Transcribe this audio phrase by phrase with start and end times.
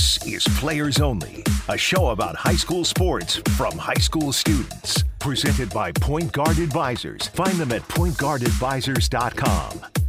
[0.00, 5.04] This is Players Only, a show about high school sports from high school students.
[5.18, 7.26] Presented by Point Guard Advisors.
[7.26, 9.99] Find them at pointguardadvisors.com.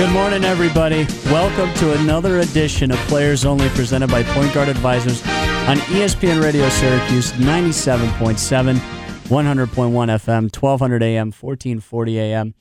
[0.00, 1.06] Good morning, everybody.
[1.26, 5.22] Welcome to another edition of Players Only presented by Point Guard Advisors
[5.68, 12.54] on ESPN Radio Syracuse 97.7, 100.1 FM, 1200 AM, 1440 AM.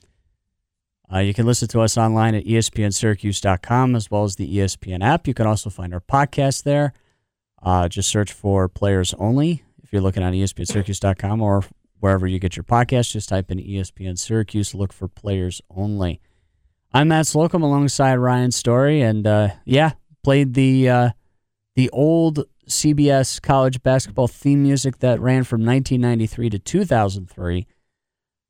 [1.10, 5.26] Uh, you can listen to us online at espnsyracuse.com as well as the ESPN app.
[5.26, 6.92] You can also find our podcast there.
[7.64, 11.64] Uh, just search for Players Only if you're looking on espnsyracuse.com or
[12.02, 13.14] wherever you get your podcast.
[13.14, 16.20] Just type in ESPN Syracuse, look for Players Only.
[16.92, 19.92] I'm Matt Slocum alongside Ryan Story, and uh, yeah,
[20.24, 21.10] played the uh,
[21.76, 27.68] the old CBS college basketball theme music that ran from 1993 to 2003.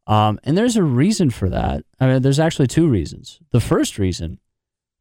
[0.07, 1.83] Um, and there's a reason for that.
[1.99, 3.39] I mean, there's actually two reasons.
[3.51, 4.39] The first reason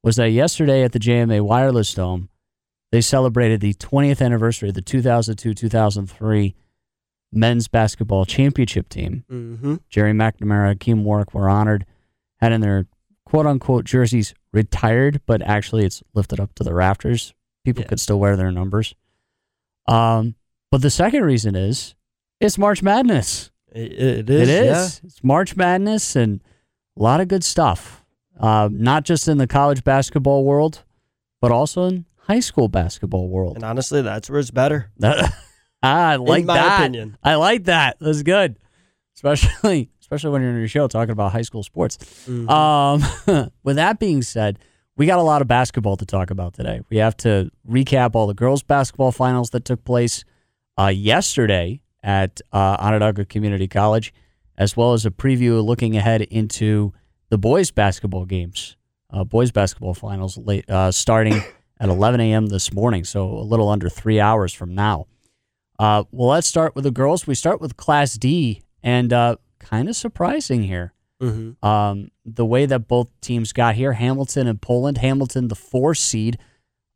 [0.02, 2.28] was that yesterday at the JMA Wireless Dome,
[2.90, 6.56] they celebrated the 20th anniversary of the 2002 2003
[7.32, 9.24] men's basketball championship team.
[9.30, 9.76] Mm-hmm.
[9.88, 11.86] Gerry McNamara, Akeem Warrick were honored,
[12.40, 12.86] had in their
[13.28, 17.34] quote unquote jerseys retired, but actually it's lifted up to the rafters.
[17.64, 17.88] People Yeah.
[17.88, 18.94] could still wear their numbers.
[19.86, 20.34] Um,
[20.70, 21.94] but the second reason is
[22.40, 23.50] it's March Madness.
[23.72, 24.48] It, it is.
[24.48, 25.00] It is.
[25.02, 25.06] Yeah.
[25.06, 26.40] It's March Madness and
[26.98, 28.04] a lot of good stuff.
[28.38, 30.84] Uh, not just in the college basketball world,
[31.40, 33.56] but also in high school basketball world.
[33.56, 34.90] And honestly, that's where it's better.
[34.98, 35.32] That,
[35.82, 36.80] I like in my that.
[36.80, 37.18] opinion.
[37.22, 37.96] I like that.
[38.00, 38.56] That's good,
[39.16, 41.98] especially especially when you're in your show talking about high school sports.
[42.26, 42.48] Mhm.
[42.48, 44.58] Um, with that being said,
[44.96, 46.80] we got a lot of basketball to talk about today.
[46.88, 50.24] We have to recap all the girls' basketball finals that took place
[50.78, 54.14] uh, yesterday at uh, Onondaga Community College,
[54.56, 56.94] as well as a preview looking ahead into
[57.28, 58.76] the boys' basketball games,
[59.12, 61.34] uh, boys' basketball finals late, uh, starting
[61.80, 62.46] at 11 a.m.
[62.46, 65.06] this morning, so a little under three hours from now.
[65.78, 67.26] Uh, well, let's start with the girls.
[67.26, 69.36] We start with Class D, and uh,
[69.68, 71.62] kind of surprising here Mhm.
[71.64, 73.92] um, the way that both teams got here.
[73.94, 74.98] Hamilton and Poland.
[74.98, 76.38] Hamilton, the four seed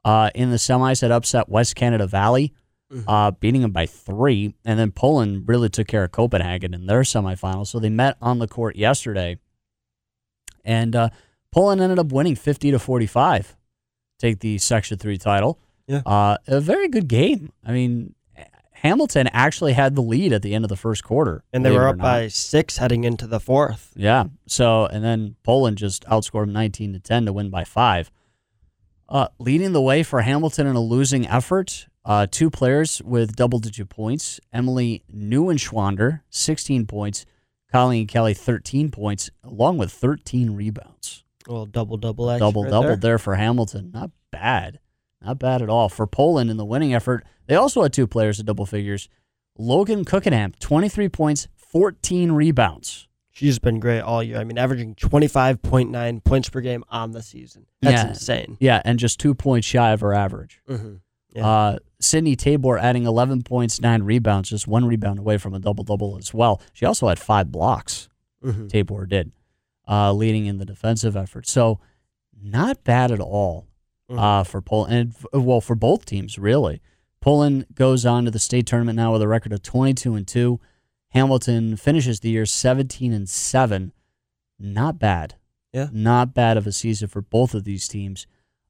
[0.04, 2.52] uh, in the semis, had upset West Canada Valley,
[2.92, 3.04] Mhm.
[3.06, 4.54] uh, beating them by three.
[4.64, 7.68] And then Poland really took care of Copenhagen in their semifinals.
[7.68, 9.38] So they met on the court yesterday.
[10.64, 11.08] And uh,
[11.52, 13.56] Poland ended up winning 50 to 45,
[14.18, 15.58] take the Section 3 title.
[15.86, 16.02] Yeah.
[16.06, 17.52] Uh, a very good game.
[17.64, 18.14] I mean,
[18.82, 21.44] Hamilton actually had the lead at the end of the first quarter.
[21.52, 23.92] And they were up by six heading into the fourth.
[23.94, 24.24] Yeah.
[24.48, 28.10] So and then Poland just outscored them 19 to 10 to win by five.
[29.08, 33.88] Uh, leading the way for Hamilton in a losing effort, uh, two players with double-digit
[33.88, 37.24] points: Emily Neuenschwander, 16 points;
[37.70, 41.22] Colleen Kelly, 13 points, along with 13 rebounds.
[41.46, 42.36] Well, double double.
[42.38, 42.96] Double right double there.
[42.96, 43.92] there for Hamilton.
[43.94, 44.80] Not bad.
[45.24, 45.88] Not bad at all.
[45.88, 49.08] For Poland in the winning effort, they also had two players at double figures.
[49.56, 53.08] Logan Cookenham, 23 points, 14 rebounds.
[53.30, 54.38] She's been great all year.
[54.38, 57.66] I mean, averaging 25.9 points per game on the season.
[57.80, 58.08] That's Yeah.
[58.08, 58.56] insane.
[58.60, 60.60] Yeah, and just two points shy of her average.
[60.66, 60.94] hmm
[61.34, 61.46] Yeah.
[61.48, 65.82] Uh, Sydney Tabor adding 11 points, nine rebounds, just one rebound away from a double
[65.84, 66.60] double as well.
[66.74, 68.08] She also had five blocks,
[68.42, 69.32] hmm Tabor did,
[69.88, 71.46] uh, leading in the defensive effort.
[71.46, 71.80] So,
[72.38, 73.66] not bad at all
[74.12, 74.18] Mhm.
[74.40, 75.14] uh, for Poland.
[75.32, 76.80] And, well, for both teams, really.
[77.20, 80.60] Poland goes on to the state tournament now with a record of 22 and 2.
[81.10, 83.92] Hamilton finishes the year 17 and 7.
[84.58, 85.36] Not bad.
[85.72, 85.88] Yeah.
[85.92, 88.26] Not bad of a season for both of these teams.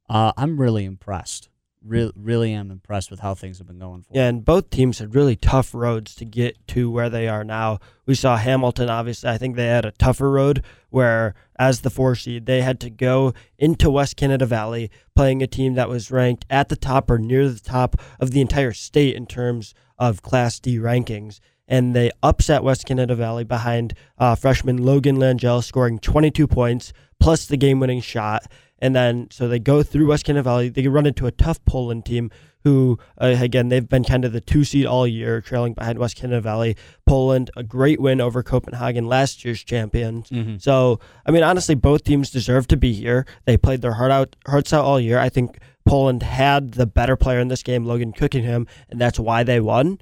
[0.09, 1.49] Uh, I'm really impressed.
[1.85, 4.99] Re- really am impressed with how things have been going for Yeah, and both teams
[4.99, 7.79] had really tough roads to get to where they are now.
[8.07, 12.15] We saw Hamilton, obviously, I think they had a tougher road where, as the four
[12.15, 16.45] seed, they had to go into West Canada Valley playing a team that was ranked
[16.49, 20.61] at the top or near the top of the entire state in terms of Class
[20.61, 21.41] D rankings.
[21.67, 27.47] And they upset West Canada Valley behind uh, freshman Logan Langell scoring 22 points plus
[27.47, 28.47] the game winning shot.
[28.83, 30.69] And then, so they go through West Canada Valley.
[30.69, 32.31] They run into a tough Poland team
[32.65, 36.17] who, uh, again, they've been kind of the two seed all year, trailing behind West
[36.17, 36.77] Canada Valley.
[37.07, 40.29] Poland, a great win over Copenhagen, last year's champions.
[40.31, 40.61] Mhm.
[40.61, 43.25] So, I mean, honestly, both teams deserve to be here.
[43.47, 45.19] They played their heart out, hearts out all year.
[45.19, 49.43] I think Poland had the better player in this game, Logan Cookingham, and that's why
[49.45, 49.99] they won.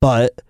[0.00, 0.40] But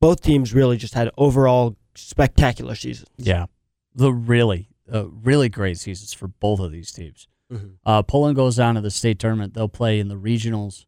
[0.00, 3.08] both teams really just had overall spectacular seasons.
[3.16, 3.46] Yeah,
[3.94, 7.26] the really, uh, really great seasons for both of these teams.
[7.52, 7.66] Mm-hmm.
[7.84, 9.54] Uh, Poland goes down to the state tournament.
[9.54, 10.86] They'll play in the regionals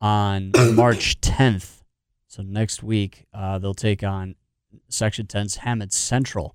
[0.00, 1.82] on March 10th.
[2.28, 4.34] So next week, uh, they'll take on
[4.88, 6.54] Section 10's Hammond Central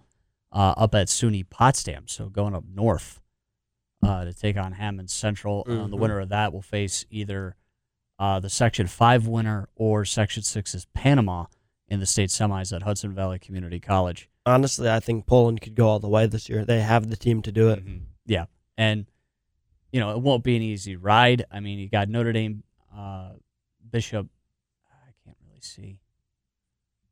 [0.51, 2.07] uh, up at SUNY Potsdam.
[2.07, 3.19] So going up north
[4.03, 5.63] uh, to take on Hammond Central.
[5.67, 5.99] Uh, the Mhm.
[5.99, 7.55] winner of that will face either
[8.19, 11.45] uh, the Section 5 winner or Section 6's Panama
[11.87, 14.29] in the state semis at Hudson Valley Community College.
[14.45, 16.65] Honestly, I think Poland could go all the way this year.
[16.65, 17.85] They have the team to do it.
[17.85, 18.01] Mhm.
[18.25, 18.45] Yeah,
[18.77, 19.05] and
[19.91, 21.45] you know it won't be an easy ride.
[21.51, 22.63] I mean, you got Notre Dame
[22.95, 23.33] uh,
[23.89, 24.27] Bishop.
[24.91, 25.99] I can't really see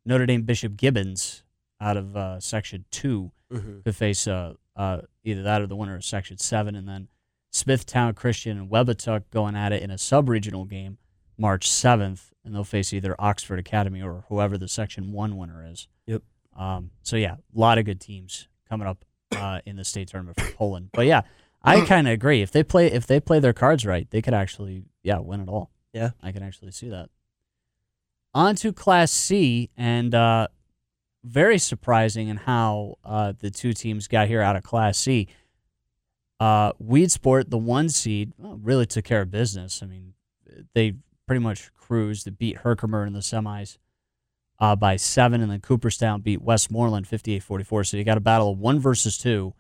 [0.06, 1.44] Notre Dame Bishop Gibbons
[1.80, 3.80] out of uh, Section Two Mm-hmm.
[3.82, 7.08] could face uh, uh, either that or the winner of Section Seven, and then
[7.50, 11.00] Smithtown Christian and Webutuck going at it in a sub-regional game
[11.36, 15.88] March seventh, and they'll face either Oxford Academy or whoever the Section One winner is.
[16.60, 20.40] Um, so yeah, a lot of good teams coming up uh, in the state tournament
[20.40, 20.90] for Poland.
[20.92, 21.22] But yeah,
[21.64, 22.42] I kind of agree.
[22.42, 25.48] If they play if they play their cards right, they could actually yeah win it
[25.48, 25.72] all.
[25.94, 26.12] Yeah.
[26.22, 27.10] I can actually see that.
[28.34, 30.50] On to Class C, and uh,
[31.24, 35.28] very surprising in how uh, the two teams got here out of Class C.
[36.40, 39.82] Uh, Weedsport, the one seed, well, really took care of business.
[39.82, 40.14] I mean,
[40.74, 40.94] they
[41.26, 42.26] pretty much cruised.
[42.26, 43.78] They beat Herkimer in the semis
[44.60, 47.84] uh, by seven, and then Cooperstown beat Westmoreland 58 44.
[47.86, 49.54] So you got a battle of one versus two.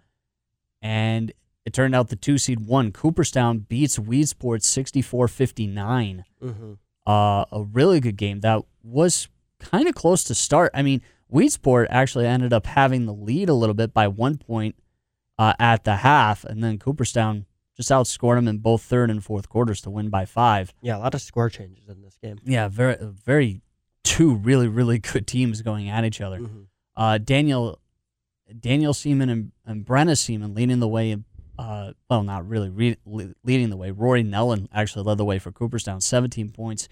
[0.81, 1.31] And
[1.65, 2.91] it turned out the two seed won.
[2.91, 6.73] Cooperstown beats Weedsport 64 59 Mm-hmm.
[7.05, 9.27] uh, a really good game that was
[9.59, 10.71] kind of close to start.
[10.73, 14.75] I mean, Weedsport actually ended up having the lead a little bit by one point
[15.37, 17.45] uh, at the half, and then Cooperstown
[17.75, 20.73] just outscored them in both third and fourth quarters to win by five.
[20.81, 22.39] Yeah, a lot of score changes in this game.
[22.45, 23.61] Yeah, very, very
[24.09, 26.39] two really, really good teams going at each other.
[26.39, 26.61] Mm-hmm.
[26.97, 27.79] Uh, Daniel,
[28.59, 31.15] Daniel Seaman and, and Brenna Seaman leading the way.
[31.59, 33.91] Uh, well, not really re- leading the way.
[33.91, 36.89] Rory Nellen actually led the way for Cooperstown, 17 points,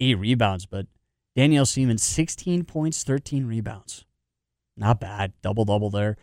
[0.00, 0.64] eight rebounds.
[0.64, 0.86] But
[1.34, 4.06] Daniel Seaman, 16 points, 13 rebounds.
[4.76, 5.32] Not bad.
[5.42, 6.16] Double double there.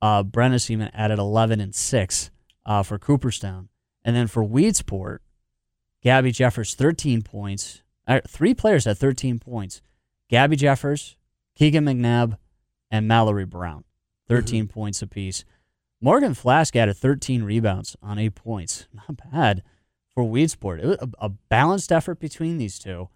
[0.00, 2.30] Uh, Brenna Seaman added 11 and 6
[2.66, 3.68] uh, for Cooperstown.
[4.04, 5.18] And then for Weedsport,
[6.02, 7.81] Gabby Jeffers, 13 points.
[8.26, 9.80] Three players had 13 points.
[10.28, 11.16] Gabby Jeffers,
[11.54, 12.38] Keegan McNabb,
[12.90, 13.84] and Mallory Brown.
[14.28, 15.44] 13 points apiece.
[16.00, 18.88] Morgan Flask added 13 rebounds on eight points.
[18.94, 19.62] Not bad
[20.14, 20.82] for Weedsport.
[20.82, 23.08] It was a, a balanced effort between these two.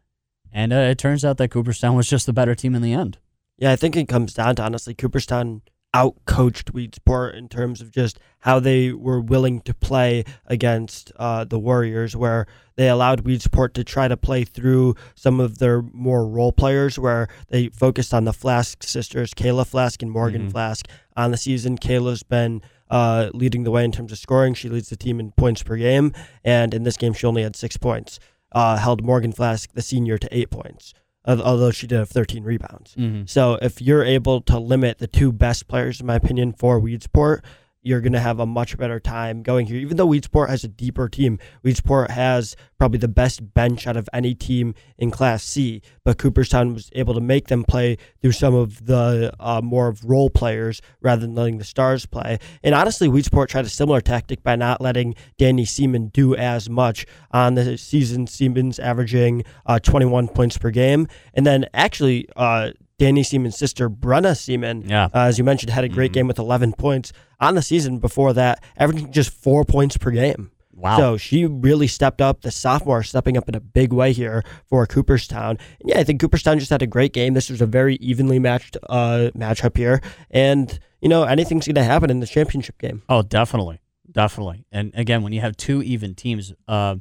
[0.53, 3.19] And uh, it turns out that Cooperstown was just the better team in the end.
[3.59, 5.63] Yeah, I think it comes down to honestly, Cooperstown
[5.97, 11.59] outcoached Weedsport in terms of just how they were willing to play against uh, the
[11.59, 12.47] Warriors, where
[12.77, 17.29] they allowed Weedsport to try to play through some of their more role players, where
[17.49, 20.53] they focused on the Flask sisters, Kayla Flask and Morgan Mhm.
[20.53, 20.87] Flask.
[21.17, 24.55] On the season, Kayla's been uh, leading the way in terms of scoring.
[24.55, 26.13] She leads the team in points per game,
[26.45, 28.21] and in this game, she only had six points.
[28.53, 30.95] Uh, held Morgan Flask, the senior, to eight points,
[31.27, 32.95] although she did have 13 rebounds.
[32.95, 33.27] Mm-hmm.
[33.27, 37.43] So if you're able to limit the two best players, in my opinion, for Weedsport,
[37.87, 39.79] you're going to have a much better time going here.
[39.79, 44.09] Even though Weedsport has a deeper team, Weedsport has probably the best bench out of
[44.13, 45.83] any team in Class C.
[46.05, 50.05] But Cooperstown was able to make them play through some of the uh, more of
[50.05, 52.41] role players rather than letting the stars play.
[52.65, 57.07] And honestly, Weedsport tried a similar tactic by not letting Danny Seaman do as much
[57.31, 58.27] on the season.
[58.27, 62.29] Seaman's averaging uh, 21 points per game, and then actually.
[62.35, 65.07] Uh, Danny Seaman's sister, Brenna Seaman, Yeah.
[65.07, 66.15] uh, as you mentioned, had a great Mhm.
[66.15, 70.51] game with 11 points on the season before that, averaging just four points per game.
[70.75, 70.97] Wow.
[70.99, 72.43] So she really stepped up.
[72.43, 75.59] The sophomore stepping up in a big way here for Cooperstown.
[75.81, 77.33] And yeah, I think Cooperstown just had a great game.
[77.35, 80.03] This was a very evenly matched uh, matchup here.
[80.31, 83.03] And, you know, anything's going to happen in the championship game.
[83.09, 84.67] Oh, definitely, definitely.
[84.71, 86.97] And again, when you have two even teams, uh,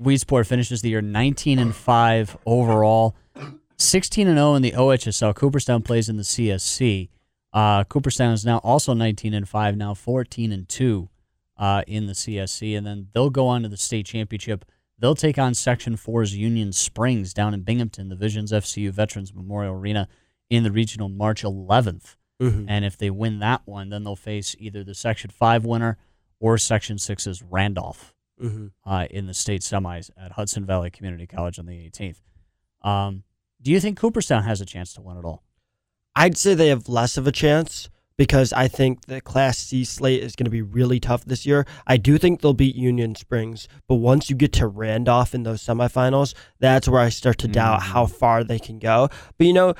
[0.00, 3.16] Weedsport finishes the year 19 and five overall,
[3.76, 5.34] 16 and 0 in the OHSL.
[5.34, 7.08] Cooperstown plays in the CSC.
[7.52, 11.08] Uh, Cooperstown is now also 19 and five, now 14 and two
[11.56, 14.64] uh, in the CSC, and then they'll go on to the state championship.
[14.98, 19.74] They'll take on Section 4's Union Springs down in Binghamton, the Visions FCU Veterans Memorial
[19.74, 20.08] Arena,
[20.50, 22.16] in the regional March 11th.
[22.40, 22.68] Mm-hmm.
[22.68, 25.98] And if they win that one, then they'll face either the Section 5 winner
[26.40, 28.12] or Section 6's Randolph
[28.42, 28.66] Mm-hmm.
[28.84, 32.20] uh, in the state semis at Hudson Valley Community College on the 18th.
[32.82, 33.22] Um,
[33.64, 35.42] do you think Cooperstown has a chance to win it all?
[36.14, 40.22] I'd say they have less of a chance because I think the Class C slate
[40.22, 41.66] is going to be really tough this year.
[41.86, 45.62] I do think they'll beat Union Springs, but once you get to Randolph in those
[45.62, 47.84] semifinals, that's where I start to doubt Mm.
[47.86, 49.08] how far they can go.
[49.38, 49.74] But you know,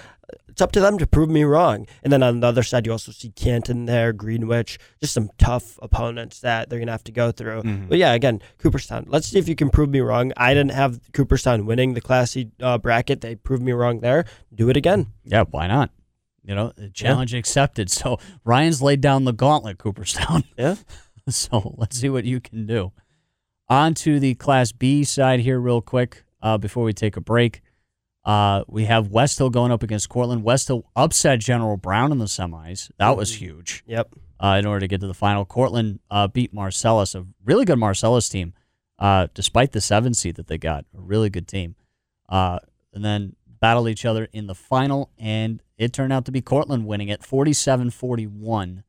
[0.55, 1.85] it's up to them to prove me wrong.
[2.05, 5.81] And then on the other side, you also see Canton there, Greenwich, just some tough
[5.83, 7.63] opponents that they're going to have to go through.
[7.63, 7.89] Mhm.
[7.89, 9.07] But yeah, again, Cooperstown.
[9.09, 10.33] Let's see if you can prove me wrong.
[10.37, 13.21] I didn't have Cooperstown winning the Class C uh, bracket.
[13.21, 14.27] They proved me wrong there.
[14.55, 15.09] Do it again.
[15.25, 15.91] Yeah, why not?
[16.45, 17.91] You know, challenge accepted.
[17.91, 20.45] So Ryan's laid down the gauntlet, Cooperstown.
[20.57, 20.77] Yeah.
[21.29, 22.93] so let's see what you can do.
[23.69, 27.61] On to the Class B side here, real quick, uh, before we take a break.
[28.25, 30.43] Uh, we have West Hill going up against Cortland.
[30.45, 32.91] West Hill upset General Brown in the semis.
[32.99, 34.15] That was huge Yep.
[34.41, 35.45] uh, in order to get to the final.
[35.45, 38.55] Cortland uh, beat Marcellus, a really good Marcellus team,
[38.99, 40.87] uh, despite the seven seed that they got.
[40.97, 41.75] A really good team.
[42.29, 42.59] Uh,
[42.95, 46.87] and then battled each other in the final, and it turned out to be Cortland
[46.87, 48.85] winning it 47 41.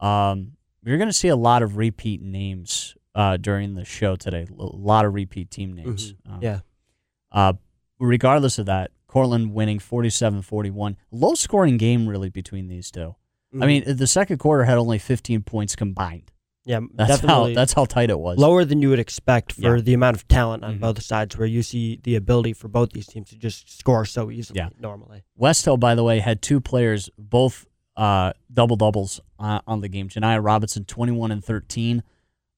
[0.00, 0.52] Um,
[0.84, 4.62] you're going to see a lot of repeat names uh, during the show today, a
[4.62, 6.14] lot of repeat team names.
[6.28, 7.50] Um, Yeah.
[7.98, 10.96] Regardless of that, Cortland winning 47 41.
[11.10, 13.14] Low scoring game, really, between these two.
[13.60, 16.30] I mean, the second quarter had only 15 points combined.
[16.66, 18.36] yeah, That's definitely how that's how tight it was.
[18.38, 19.80] lower than you would expect for Yeah.
[19.82, 20.80] the amount of talent on Mhm.
[20.80, 24.30] both sides, where you see the ability for both these teams to just score so
[24.30, 24.68] easily Yeah.
[24.78, 25.22] normally.
[25.34, 27.64] West Hill, by the way, had two players, both
[27.96, 30.08] uh, double doubles uh, on the game.
[30.10, 32.02] Janiyah Robinson, 21 and 13.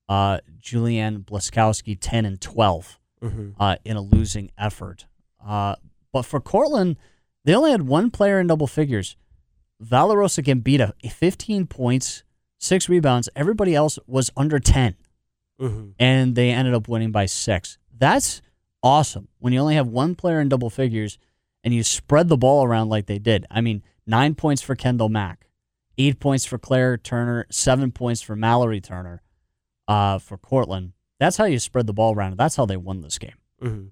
[0.08, 3.50] Uh, Julianne Blaskowski, 10 and 12 Mm-hmm.
[3.62, 5.06] uh, in a losing effort.
[5.44, 5.76] Uh,
[6.12, 6.96] but for Cortland,
[7.44, 9.16] they only had one player in double figures.
[9.82, 12.22] Valorosa Gambita, 15 points,
[12.58, 13.28] six rebounds.
[13.34, 14.96] Everybody else was under 10.
[15.60, 15.90] Mm-hmm.
[15.98, 17.76] and they ended up winning by six.
[17.94, 18.40] That's
[18.82, 21.18] awesome when you only have one player in double figures
[21.62, 23.44] and you spread the ball around like they did.
[23.50, 25.48] I mean, nine points for Kendall Mack,
[25.98, 29.20] eight points for Claire Turner, seven points for Mallory Turner
[29.86, 30.92] uh, for Cortland.
[31.18, 32.38] That's how you spread the ball around.
[32.38, 33.36] That's how they won this game.
[33.60, 33.88] hmm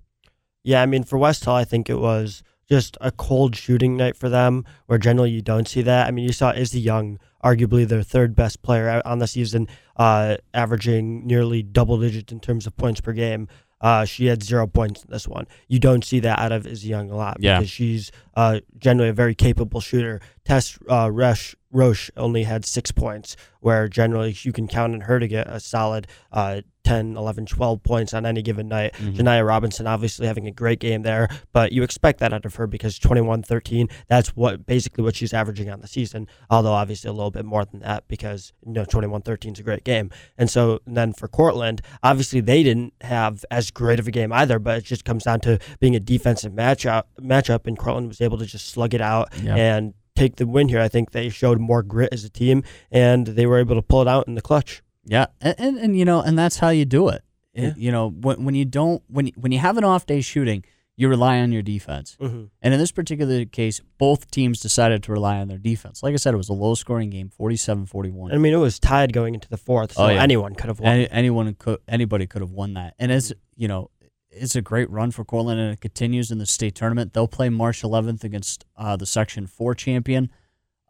[0.68, 4.16] Yeah, I mean, for West Hill, I think it was just a cold shooting night
[4.18, 6.06] for them, where generally you don't see that.
[6.06, 10.36] I mean, you saw Izzy Young, arguably their third best player on the season, uh,
[10.52, 13.48] averaging nearly double digits in terms of points per game.
[13.80, 15.46] Uh, she had zero points in this one.
[15.68, 17.60] You don't see that out of Izzy Young a lot Yeah.
[17.60, 20.20] because she's uh, generally a very capable shooter.
[20.44, 25.18] Tess uh, Roche, Roche only had six points, where generally you can count on her
[25.18, 28.94] to get a solid uh, 10, 11, 12 points on any given night.
[28.94, 29.16] Mm-hmm.
[29.20, 32.66] Janiyah Robinson obviously having a great game there, but you expect that out of her
[32.66, 37.12] because 21 13, that's what basically what she's averaging on the season, although obviously a
[37.12, 40.10] little bit more than that because, you know, 21 13 is a great game.
[40.38, 44.58] And so then for Cortland, obviously they didn't have as great of a game either,
[44.58, 48.38] but it just comes down to being a defensive matchup, matchup and Cortland was able
[48.38, 49.54] to just slug it out Yeah.
[49.56, 50.80] and take the win here.
[50.80, 54.02] I think they showed more grit as a team and they were able to pull
[54.02, 54.82] it out in the clutch.
[55.08, 57.22] Yeah, and, and, and you know, and that's how you do it.
[57.54, 57.72] It- Yeah.
[57.76, 60.64] You know, when, when you don't, when when you have an off day shooting,
[60.96, 62.16] you rely on your defense.
[62.20, 62.44] Mm-hmm.
[62.62, 66.02] And in this particular case, both teams decided to rely on their defense.
[66.02, 68.32] Like I said, it was a low scoring game, 47 41.
[68.32, 70.22] I mean, it was tied going into the fourth, so Oh, yeah.
[70.22, 70.92] anyone could have won.
[70.92, 72.94] Any, anyone could, anybody could have won that.
[72.98, 73.90] And it's, you know,
[74.30, 77.12] it's a great run for Cortland, and it continues in the state tournament.
[77.12, 80.30] They'll play March 11th against uh, the Section 4 champion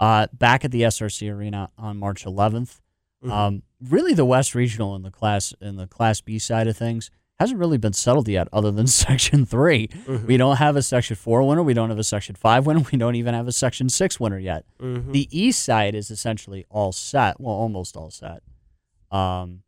[0.01, 2.81] uh, back at the SRC Arena on March 11th.
[3.25, 3.31] Mhm.
[3.31, 7.11] Um, really, the West Regional in the class in the Class B side of things
[7.39, 10.25] hasn't really been settled yet, other than Section 3 Mhm.
[10.27, 11.63] We don't have a Section Four winner.
[11.63, 12.85] We don't have a Section Five winner.
[12.93, 14.65] We don't even have a Section Six winner yet.
[14.81, 15.13] Mhm.
[15.13, 17.41] The East side is essentially all set.
[17.41, 18.43] Well, almost all set.
[19.13, 19.63] Um,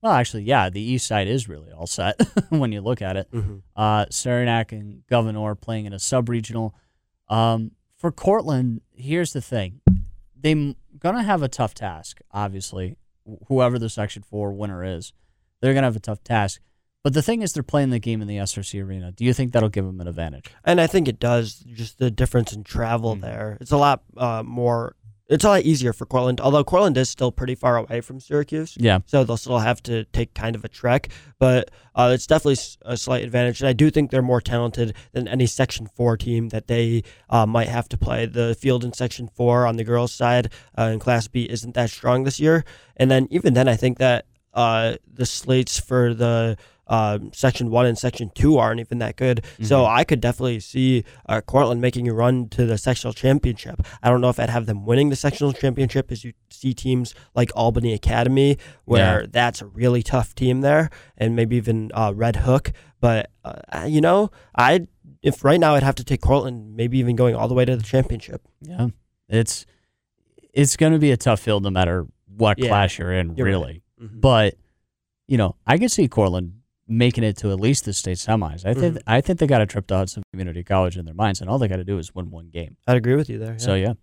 [0.00, 3.30] well, actually, yeah, the East side is really all set when you look at it.
[3.30, 3.60] Mhm.
[3.76, 6.74] Uh, Saranac and Gouverneur playing in a sub regional.
[7.28, 9.81] Um, for Cortland, here's the thing:
[10.42, 12.20] they're gonna have a tough task.
[12.32, 12.96] Obviously,
[13.48, 15.12] whoever the Section Four winner is,
[15.60, 16.60] they're gonna have a tough task.
[17.04, 19.10] But the thing is, they're playing the game in the SRC arena.
[19.10, 20.46] Do you think that'll give them an advantage?
[20.64, 21.54] And I think it does.
[21.54, 23.22] Just the difference in travel Mhm.
[23.22, 23.58] there.
[23.60, 24.94] It's a lot uh, more.
[25.28, 28.76] It's a lot easier for Cortland, although Cortland is still pretty far away from Syracuse.
[28.78, 28.98] Yeah.
[29.06, 32.96] So they'll still have to take kind of a trek, but uh, it's definitely a
[32.96, 33.60] slight advantage.
[33.60, 37.46] And I do think they're more talented than any Section 4 team that they uh,
[37.46, 38.26] might have to play.
[38.26, 41.90] The field in Section 4 on the girls' side uh, in Class B isn't that
[41.90, 42.64] strong this year.
[42.96, 46.56] And then even then, I think that uh, the slates for the
[46.88, 49.44] uh, Section 1 and Section 2 aren't even that good.
[49.62, 53.80] So I could definitely see uh, Cortland making a run to the sectional championship.
[54.02, 57.14] I don't know if I'd have them winning the sectional championship as you see teams
[57.34, 59.26] like Albany Academy, where Yeah.
[59.30, 62.72] that's a really tough team there, and maybe even uh, Red Hook.
[63.00, 64.86] But, uh, you know, I
[65.22, 67.76] if right now I'd have to take Cortland, maybe even going all the way to
[67.76, 68.42] the championship.
[68.60, 68.88] Yeah,
[69.28, 69.66] it's
[70.52, 73.46] it's going to be a tough field no matter what Yeah, class you're in, you're
[73.46, 73.50] right.
[73.52, 73.82] really.
[73.98, 74.54] But
[75.28, 76.54] you know, I could see Cortland
[76.96, 78.66] making it to at least the state semis.
[78.66, 79.10] I think mm-hmm.
[79.10, 81.58] I think they got a trip to Hudson Community College in their minds, and all
[81.58, 82.76] they got to do is win one game.
[82.86, 83.58] I'd agree with you there.
[83.58, 83.94] So yeah.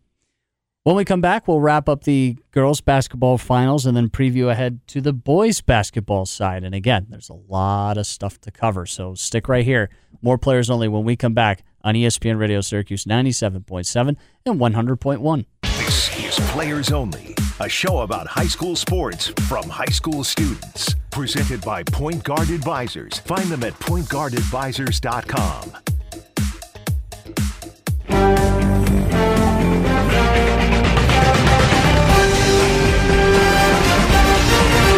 [0.84, 4.80] When we come back, we'll wrap up the girls basketball finals and then preview ahead
[4.88, 6.64] to the boys basketball side.
[6.64, 9.90] And again, there's a lot of stuff to cover, so stick right here.
[10.22, 14.16] More players only when we come back on ESPN Radio Syracuse 97.7
[14.46, 15.46] and 100.1.
[15.64, 20.96] This is Players Only, a show about high school sports from high school students.
[21.12, 23.20] Presented by Point Guard Advisors.
[23.20, 25.72] Find them at pointguardadvisors.com.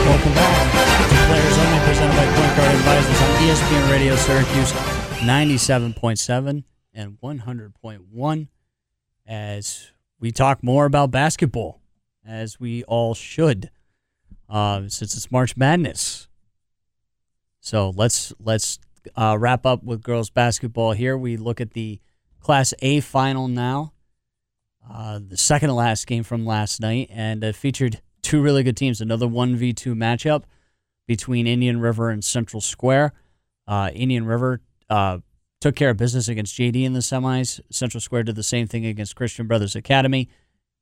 [0.05, 0.71] Welcome back
[1.09, 4.71] to Players Only, presented by Point Guard Advisors on ESPN Radio Syracuse
[5.21, 6.63] 97.7
[6.93, 8.47] and 100.1
[9.25, 11.80] as we talk more about basketball,
[12.25, 13.69] as we all should,
[14.49, 16.27] uh, since it's March Madness.
[17.59, 18.79] So let's let's
[19.15, 21.17] uh, wrap up with girls basketball here.
[21.17, 21.99] We look at the
[22.39, 23.93] Class A final now,
[24.89, 28.77] uh, the second to last game from last night, and it featured two really good
[28.77, 28.99] teams.
[28.99, 30.43] Another one v two matchup
[31.07, 33.13] between Indian River and Central Square.
[33.67, 35.19] Uh, Indian River uh,
[35.59, 37.59] took care of business against JD in the semis.
[37.69, 40.29] Central Square did the same thing against Christian Brothers Academy.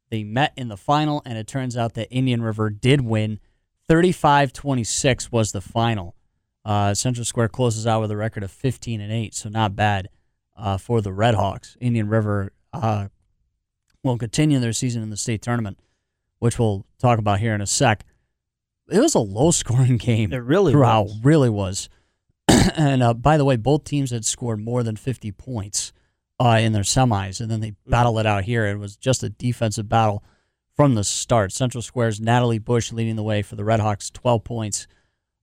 [0.09, 3.39] They met in the final, and it turns out that Indian River did win.
[3.87, 6.15] 35 26 was the final.
[6.65, 10.09] Uh, Central Square closes out with a record of 15 and 8, so not bad
[10.57, 11.77] uh, for the Red Hawks.
[11.79, 13.07] Indian River uh,
[14.03, 15.79] will continue their season in the state tournament,
[16.39, 18.05] which we'll talk about here in a sec.
[18.89, 20.33] It was a low scoring game.
[20.33, 21.19] It really throughout, was.
[21.23, 21.89] really was.
[22.47, 25.93] and uh, by the way, both teams had scored more than 50 points
[26.39, 28.65] uh, in their semis, and then they battle it out here.
[28.65, 30.23] It was just a defensive battle
[30.75, 31.51] from the start.
[31.51, 34.87] Central Square's Natalie Bush leading the way for the Redhawks, 12 points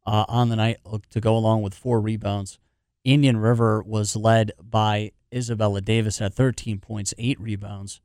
[0.07, 0.79] uh, on the night
[1.11, 2.59] to go along with four rebounds.
[3.05, 8.01] Indian River was led by Isabella Davis at 13 points, eight rebounds,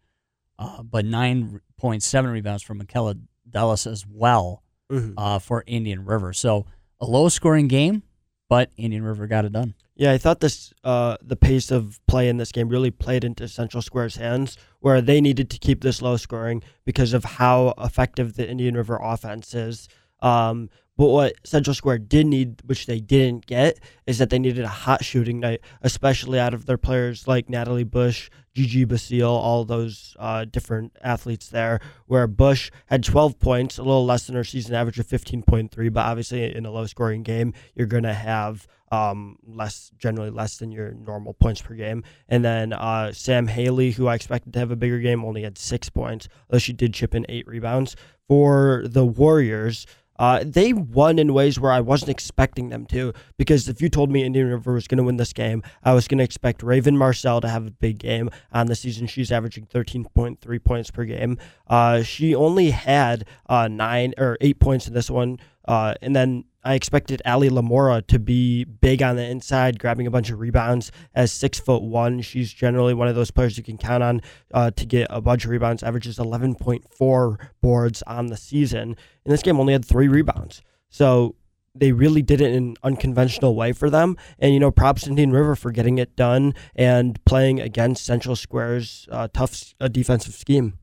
[0.60, 3.16] uh, but 9.7 rebounds from Michaela
[3.50, 5.14] Dallas as well Mhm.
[5.18, 6.34] uh, for Indian River.
[6.34, 6.66] So
[7.00, 8.04] a low scoring game,
[8.50, 9.74] but Indian River got it done.
[9.96, 13.48] Yeah, I thought this uh, the pace of play in this game really played into
[13.48, 18.36] Central Square's hands, where they needed to keep this low scoring because of how effective
[18.36, 19.88] the Indian River offense is.
[20.22, 24.64] Um, but what Central Square did need, which they didn't get, is that they needed
[24.64, 29.64] a hot shooting night, especially out of their players like Natalie Bush, Gigi Basile, all
[29.64, 31.80] those uh, different athletes there.
[32.06, 36.06] Where Bush had 12 points, a little less than her season average of 15.3, but
[36.06, 40.72] obviously in a low scoring game, you're going to have um, less, generally less than
[40.72, 42.04] your normal points per game.
[42.28, 45.58] And then uh, Sam Haley, who I expected to have a bigger game, only had
[45.58, 47.96] six points, though she did chip in eight rebounds.
[48.28, 49.86] For the Warriors,
[50.22, 53.12] uh, they won in ways where I wasn't expecting them to.
[53.38, 56.08] Because if you told me Indian River was going to win this game, I was
[56.08, 59.08] going to expect Raven Marcel to have a big game on the season.
[59.08, 61.40] She's averaging 13.3 points per game.
[61.66, 65.40] Uh, she only had uh, nine or eight points in this one.
[65.68, 70.12] Uh, and then I expected Ali Lamora to be big on the inside, grabbing a
[70.12, 70.92] bunch of rebounds.
[71.16, 74.22] As six foot one, she's generally one of those players you can count on
[74.54, 75.82] uh, to get a bunch of rebounds.
[75.84, 78.96] Averages 11.4 boards on the season.
[79.26, 80.62] In this game, only had three rebounds.
[80.90, 81.36] So
[81.74, 84.18] they really did it in an unconventional way for them.
[84.38, 88.36] And, you know, props to Indian River for getting it done and playing against Central
[88.36, 90.78] Square's uh, tough uh, defensive scheme.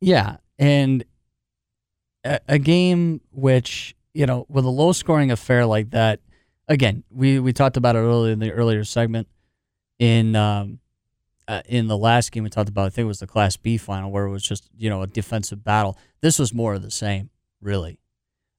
[0.00, 1.04] Yeah, and
[2.24, 6.20] a, a game which you know with a low scoring affair like that.
[6.68, 9.28] Again, we we talked about it earlier in the earlier segment.
[9.98, 10.78] In um,
[11.48, 13.76] uh, in the last game we talked about, I think it was the Class B
[13.76, 15.98] final where it was just you know a defensive battle.
[16.20, 17.98] This was more of the same, really.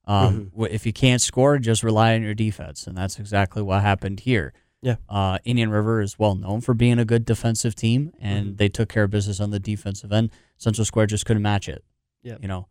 [0.06, 3.82] Um, wh- If you can't score, just rely on your defense, and that's exactly what
[3.82, 4.54] happened here.
[4.82, 4.96] Yeah.
[5.08, 8.90] Uh, Indian River is well known for being a good defensive team, and they took
[8.90, 10.32] care of business on the defensive end.
[10.58, 11.84] Central Square just couldn't match it.
[12.24, 12.38] Yeah.
[12.42, 12.68] You know,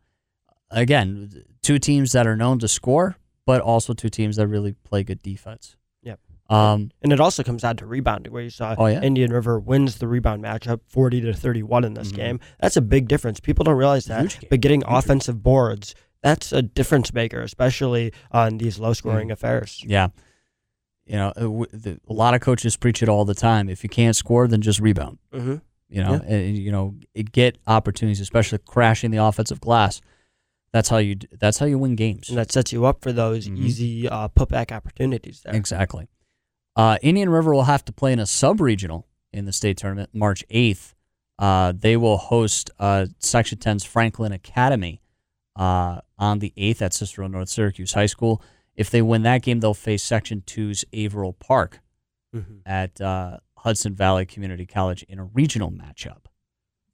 [0.71, 5.03] again, two teams that are known to score, but also two teams that really play
[5.03, 5.77] good defense.
[6.03, 6.21] Yep.
[6.49, 9.01] Um, And it also comes down to rebounding, where you saw Oh, yeah.
[9.03, 12.17] Indian River wins the rebound matchup 40 to 31 in this Mhm.
[12.17, 12.41] game.
[12.61, 13.41] That's a big difference.
[13.41, 14.39] People don't realize that.
[14.49, 14.89] But getting Huge.
[14.91, 19.33] offensive boards, that's a difference maker, especially on these low scoring Mm.
[19.33, 19.83] affairs.
[19.87, 20.09] yeah.
[21.07, 23.69] You know, uh, a lot of coaches preach it all the time.
[23.69, 25.19] If you can't score, then just rebound.
[25.35, 25.57] Mm-hmm.
[25.89, 26.35] You know, Yeah.
[26.37, 26.95] and, you know,
[27.33, 30.01] get opportunities, especially crashing the offensive glass.
[30.73, 31.17] That's how you.
[31.33, 32.29] That's how you win games.
[32.29, 33.59] And that sets you up for those Mhm.
[33.59, 35.55] easy uh, putback opportunities there.
[35.55, 36.09] Exactly.
[36.77, 40.11] Uh, Indian River will have to play in a sub regional in the state tournament
[40.13, 40.95] March 8th.
[41.39, 45.01] Uh, they will host uh, Section 10's Franklin Academy
[45.57, 48.41] uh, on the 8th at Cicero North Syracuse High School.
[48.77, 51.81] If they win that game, they'll face Section 2's Averill Park
[52.33, 52.59] Mm-hmm.
[52.65, 56.27] at uh, Hudson Valley Community College in a regional matchup.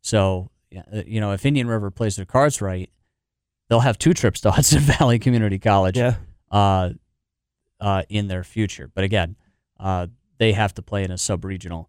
[0.01, 2.89] So, you know, if Indian River plays their cards right,
[3.69, 6.17] they'll have two trips to Hudson Valley Community College Yeah.
[6.51, 6.91] uh,
[7.81, 8.91] uh, in their future.
[8.95, 9.37] But again,
[9.79, 10.07] uh,
[10.39, 11.89] they have to play in a sub regional.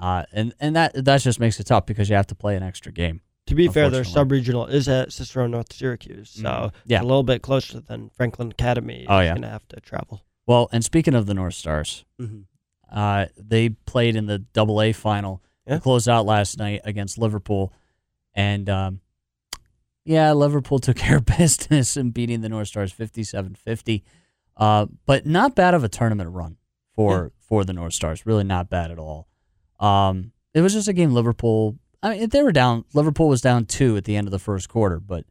[0.00, 2.62] Uh, and and that that just makes it tough because you have to play an
[2.62, 3.20] extra game.
[3.46, 6.66] To be fair, their sub regional is at Cicero North Syracuse, so Mhm.
[6.68, 7.02] it's Yeah.
[7.02, 9.06] a little bit closer than Franklin Academy.
[9.08, 9.34] Oh, is yeah.
[9.34, 10.24] gonna have to travel.
[10.46, 12.40] Well, and speaking of the North Stars, Mm-hmm.
[12.90, 15.42] uh, they played in the Double A final.
[15.66, 15.78] Yeah.
[15.78, 17.72] Closed out last night against Liverpool,
[18.34, 19.00] and um,
[20.04, 24.02] yeah, Liverpool took care of business in beating the North Stars 57-50.
[24.56, 26.56] Uh, but not bad of a tournament run
[26.94, 28.24] for for the North Stars.
[28.24, 29.26] Really not bad at all.
[29.80, 31.76] Um, it was just a game Liverpool.
[32.02, 32.84] I mean, they were down.
[32.94, 35.24] Liverpool was down two at the end of the first quarter, but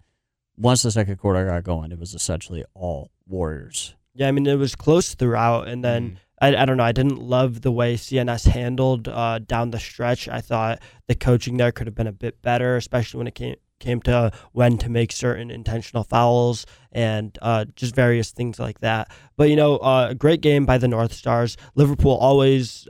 [0.58, 3.96] once the second quarter got going, it was essentially all Warriors.
[4.14, 6.18] Yeah, I mean it was close throughout, and then Mhm.
[6.42, 6.84] I, I don't know.
[6.84, 10.28] I didn't love the way CNS handled uh, down the stretch.
[10.28, 13.56] I thought the coaching there could have been a bit better, especially when it came
[13.84, 19.12] came to when to make certain intentional fouls and uh, just various things like that.
[19.36, 21.58] But you know, uh, a great game by the North Stars.
[21.76, 22.88] Liverpool always.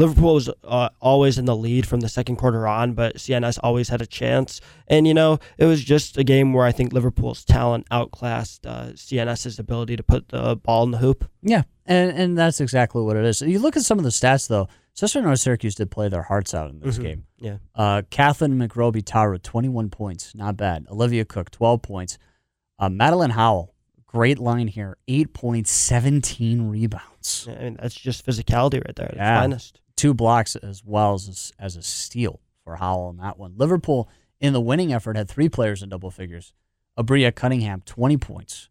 [0.00, 3.88] Liverpool was uh, always in the lead from the second quarter on, but CNS always
[3.90, 4.60] had a chance.
[4.88, 8.92] And, you know, it was just a game where I think Liverpool's talent outclassed uh,
[8.94, 11.28] CNS's ability to put the ball in the hoop.
[11.42, 13.42] Yeah, and and that's exactly what it is.
[13.42, 14.68] You look at some of the stats though.
[14.94, 17.02] Cicero North Syracuse did play their hearts out in this Mhm.
[17.02, 17.24] game.
[17.38, 17.56] Yeah.
[17.74, 20.86] Uh, Kathleen McRoby Taru, 21 points, not bad.
[20.90, 22.18] Olivia Cook, 12 points.
[22.78, 23.72] Uh, Madeline Howell,
[24.06, 29.40] great line here, 8 points, 17 rebounds, I mean, that's just physicality right there Yeah.
[29.40, 29.80] finest.
[30.00, 33.52] Two blocks as well as as a steal for Howell in that one.
[33.56, 34.08] Liverpool
[34.40, 36.54] in the winning effort had three players in double figures.
[36.98, 38.70] Abria Cunningham, 20 points,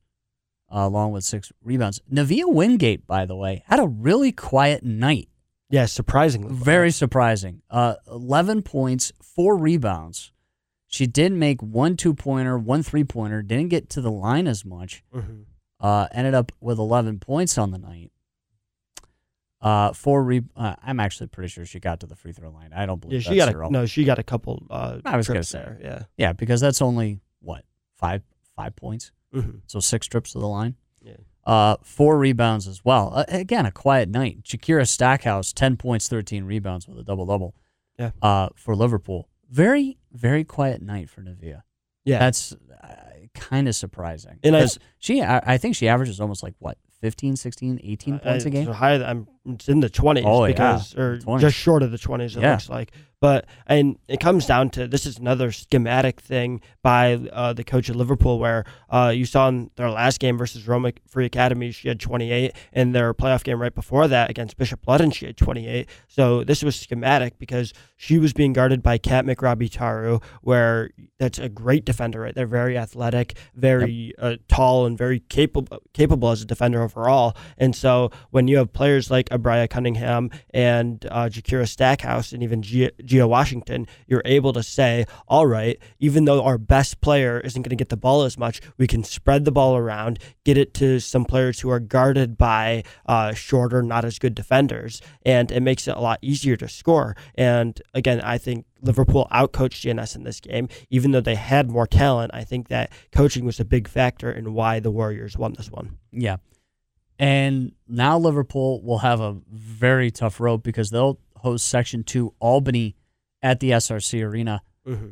[0.73, 2.01] uh, along with six rebounds.
[2.11, 5.29] Navia Wingate, by the way, had a really quiet night.
[5.69, 6.51] Yeah, surprisingly.
[6.51, 7.61] Very surprising.
[7.69, 10.31] Uh, 11 points, four rebounds.
[10.87, 14.65] She did make one two pointer, one three pointer, didn't get to the line as
[14.65, 15.03] much.
[15.13, 15.43] Mhm.
[15.79, 18.11] Uh, ended up with 11 points on the night.
[19.61, 22.71] Uh, four re- uh, I'm actually pretty sure she got to the free throw line.
[22.73, 23.67] I don't Yeah, believe she that's got zero.
[23.67, 24.65] a, no, she got a couple.
[24.69, 25.59] Uh, I was gonna say.
[25.59, 25.77] there.
[25.81, 26.03] Yeah.
[26.17, 27.65] Yeah, because that's only what
[27.97, 28.21] five
[28.55, 29.11] five points.
[29.33, 30.75] hmm So six trips to the line.
[31.01, 31.17] Yeah.
[31.45, 33.11] Uh, four rebounds as well.
[33.15, 34.43] Uh, again, a quiet night.
[34.43, 37.55] Shakira Stackhouse, 10 points, 13 rebounds with a double double
[37.97, 38.11] Yeah.
[38.21, 39.27] uh, for Liverpool.
[39.49, 41.63] Very, very quiet night for Navia.
[42.05, 42.19] Yeah.
[42.19, 42.87] That's uh,
[43.33, 44.39] kind of surprising.
[44.43, 48.19] And I- Because she, I, I think she averages almost like what, 15, 16, 18
[48.19, 48.65] points a Uh, game?
[48.65, 50.51] so higher than, I'm, it's in the 20s Oh, yeah.
[50.51, 51.39] because, or 20s.
[51.41, 52.51] just short of the 20s, it Yeah.
[52.51, 52.91] looks like.
[53.21, 57.89] But, and it comes down to this is another schematic thing by uh, the coach
[57.89, 61.89] of Liverpool where uh, you saw in their last game versus Rome Free Academy, she
[61.89, 62.53] had 28.
[62.71, 65.89] In their playoff game right before that against Bishop Ludden, she had 28.
[66.07, 71.37] So this was schematic because she was being guarded by Kat McRobbie Taru, where that's
[71.37, 72.33] a great defender, right?
[72.33, 77.35] They're very athletic, very uh, tall, and very capable capable as a defender overall.
[77.57, 82.61] And so when you have players like Abria Cunningham and uh, Jakira Stackhouse and even
[82.61, 87.61] Gia, Gia Washington, you're able to say, all right, even though our best player isn't
[87.61, 90.73] going to get the ball as much, we can spread the ball around, get it
[90.75, 95.61] to some players who are guarded by uh, shorter, not as good defenders, and it
[95.61, 97.15] makes it a lot easier to score.
[97.35, 101.87] And again, I think Liverpool outcoached CNS in this game, even though they had more
[101.87, 102.31] talent.
[102.33, 105.97] I think that coaching was a big factor in why the Warriors won this one.
[106.11, 106.37] Yeah.
[107.17, 112.95] And now Liverpool will have a very tough road because they'll host Section 2 Albany
[113.41, 114.61] at the SRC Arena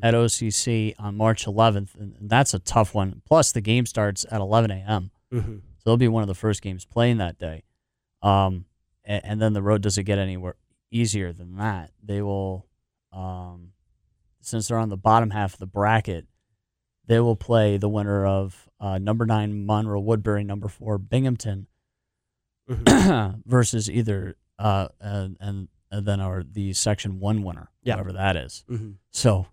[0.02, 1.96] at OCC on March 11th.
[1.96, 3.22] And that's a tough one.
[3.26, 5.12] Plus, the game starts at 11 a.m.
[5.32, 5.58] Mm-hmm.
[5.78, 7.64] So it'll be one of the first games playing that day.
[8.22, 8.66] Um,
[9.06, 10.56] and, and then the road doesn't get anywhere
[10.90, 11.92] easier than that.
[12.04, 12.66] They will,
[13.14, 13.74] um,
[14.42, 16.26] since they're on the bottom half of the bracket,
[17.06, 21.68] they will play the winner of uh, number nine Monroe Woodbury, number four Binghamton,
[22.70, 23.40] Mm-hmm.
[23.46, 27.96] versus either uh, and, and and then our the section one winner, Yeah.
[27.96, 28.64] whoever that is.
[28.70, 28.92] Mm-hmm.
[29.12, 29.48] So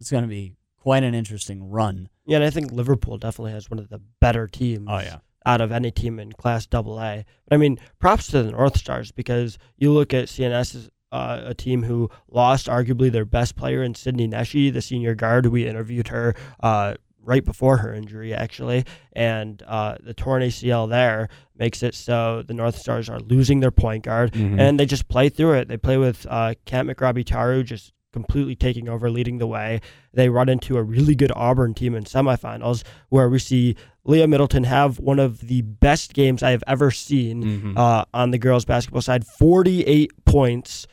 [0.00, 2.08] it's going to be quite an interesting run.
[2.26, 4.86] Yeah, and I think Liverpool definitely has one of the better teams.
[4.88, 7.24] Oh yeah, out of any team in Class Double A.
[7.48, 11.40] But I mean, props to the North Stars because you look at CNS as uh,
[11.46, 15.46] a team who lost arguably their best player in Sydney Neshi, the senior guard.
[15.46, 16.94] We interviewed her uh,
[17.28, 22.54] right before her injury, actually, and uh, the torn ACL there makes it so the
[22.54, 24.58] North Stars are losing their point guard, Mhm.
[24.58, 25.68] and they just play through it.
[25.68, 29.80] They play with uh, Kat McRobbie Taru just completely taking over, leading the way.
[30.14, 34.64] They run into a really good Auburn team in semifinals where we see Leah Middleton
[34.64, 37.76] have one of the best games I have ever seen Mhm.
[37.78, 40.86] uh, on the girls basketball side 48 points.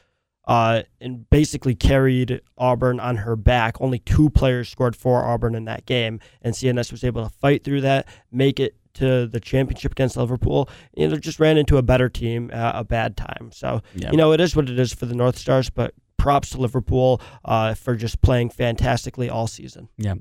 [0.48, 3.78] Uh, and basically carried Auburn on her back.
[3.82, 7.64] Only two players scored for Auburn in that game, and CNS was able to fight
[7.64, 10.70] through that, make it to the championship against Liverpool.
[10.96, 13.50] You know, just ran into a better team at a bad time.
[13.54, 14.12] So Yeah.
[14.12, 17.22] you know, it is what it is for the North Stars, but props to Liverpool
[17.44, 19.90] uh, for just playing fantastically all season.
[19.98, 20.14] Yeah.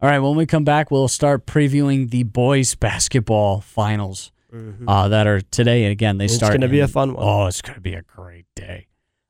[0.00, 0.18] All right.
[0.18, 4.32] When we come back, we'll start previewing the boys basketball finals
[4.86, 5.84] uh, that are today.
[5.84, 6.54] And again, they It's start.
[6.54, 7.24] It's gonna be a fun one.
[7.26, 8.86] Oh, it's going to be a great day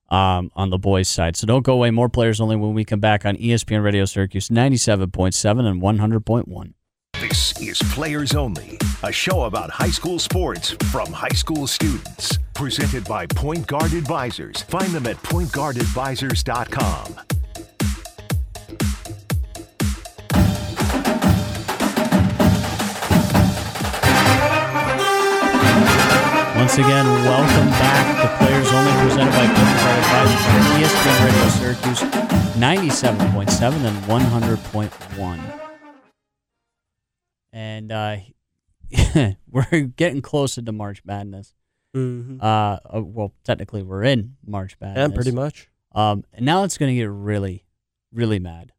[0.09, 1.37] um, on the boys' side.
[1.37, 1.90] So don't go away.
[1.90, 6.75] More players only when we come back on ESPN Radio Syracuse 97.7 and 100.1.
[7.21, 12.38] This is Players Only, a show about high school sports from high school students.
[12.55, 14.62] Presented by Point Guard Advisors.
[14.62, 17.21] Find them at pointguardadvisors.com.
[26.79, 32.03] again, welcome back to Players Only, presented by Point Guard Advisors on ESPN Radio Syracuse
[32.55, 35.61] 97.7 and 100.1.
[37.53, 38.17] And uh,
[39.51, 41.53] we're getting closer to March Madness.
[41.97, 42.41] Mm-hmm.
[42.41, 45.11] Uh, uh, well, technically, we're in March Madness.
[45.11, 45.69] Yeah, pretty much.
[45.93, 47.64] Um, and now it's going to get really,
[48.12, 48.71] really mad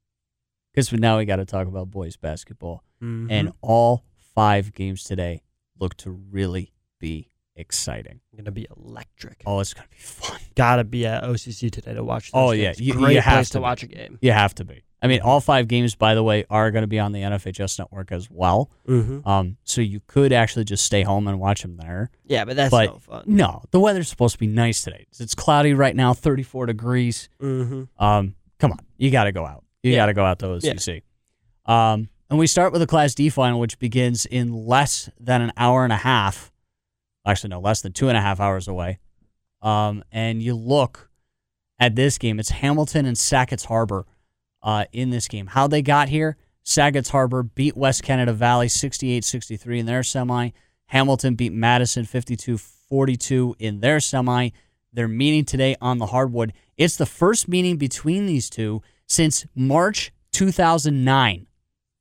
[0.73, 2.85] because now we got to talk about boys basketball.
[3.03, 3.29] Mm-hmm.
[3.29, 5.43] And all five games today
[5.77, 7.28] look to really be
[7.59, 8.21] exciting.
[8.35, 9.43] gonna be electric.
[9.45, 10.39] Oh, it's going to be fun.
[10.55, 12.31] Gotta be at OCC today to watch.
[12.33, 12.65] Oh, yeah.
[12.67, 12.79] games.
[12.81, 14.17] You- great you have place to to watch a game.
[14.21, 14.83] You have to be.
[15.01, 17.79] I mean, all five games, by the way, are going to be on the NFHS
[17.79, 18.69] network as well.
[18.87, 19.25] Mm-hmm.
[19.27, 22.11] Um, so you could actually just stay home and watch them there.
[22.25, 23.23] Yeah, but that's but no fun.
[23.25, 25.05] no, the weather's supposed to be nice today.
[25.17, 27.29] It's cloudy right now, 34 degrees.
[27.41, 28.03] Mm-hmm.
[28.03, 29.63] Um, come on, you got to go out.
[29.83, 29.99] You Yeah.
[29.99, 31.03] got to go out to OCC.
[31.65, 35.51] Um, and we start with the Class D final, which begins in less than an
[35.55, 36.51] hour and a half.
[37.29, 38.99] Actually, no, less than two and a half hours away.
[39.61, 41.09] Um, and you look
[41.79, 42.39] at this game.
[42.39, 44.05] It's Hamilton and Sackets Harbor
[44.63, 45.47] uh, in this game.
[45.47, 46.37] How they got here?
[46.63, 50.49] Sackets Harbor beat West Canada Valley 68-63 in their semi.
[50.87, 54.49] Hamilton beat Madison 52-42 in their semi.
[54.91, 56.53] They're meeting today on the hardwood.
[56.77, 61.47] It's the first meeting between these two since March 2009.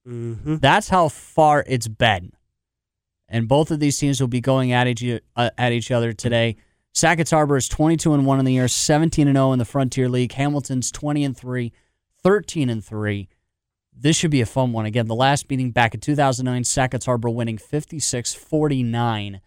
[0.07, 0.57] Mm-hmm.
[0.57, 2.33] That's how far it's been.
[3.29, 5.05] And both of these teams will be going at each
[5.37, 6.57] uh, at each other today.
[6.95, 10.09] Sackets Harbor is 22 and 1 in the year, 17 and 0 in the Frontier
[10.09, 10.33] League.
[10.33, 11.73] Hamilton's 20 and 3,
[12.23, 13.29] 13 and 3.
[14.01, 14.87] This should be a fun one.
[14.87, 19.41] Again, the last meeting back in 2009, Sackets Harbor winning 56-49.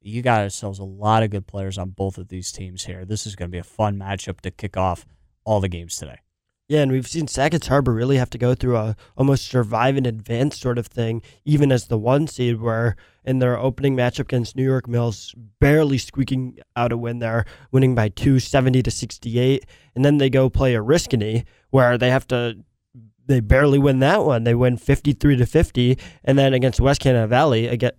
[0.00, 3.04] You got yourselves a lot of good players on both of these teams here.
[3.04, 5.06] This is going to be a fun matchup to kick off
[5.44, 6.18] all the games today.
[6.66, 10.06] Yeah, and we've seen Sackets Harbor really have to go through a almost survive and
[10.06, 14.56] advance sort of thing, even as the one seed, where in their opening matchup against
[14.56, 19.66] New York Mills, barely squeaking out a win there, winning by two, 70 to 68.
[19.94, 22.56] And then they go play a Oriskany, where they have to
[23.26, 24.44] they barely win that one.
[24.44, 25.98] They win 53 to 50.
[26.24, 27.92] And then against West Canada Valley, again,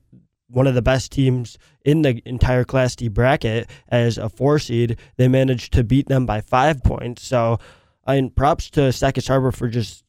[0.48, 5.00] one of the best teams in the entire Class D bracket as a four seed,
[5.18, 7.26] they managed to beat them by five points.
[7.26, 7.58] So,
[8.08, 10.04] Mean, props to Sackets Harbor for just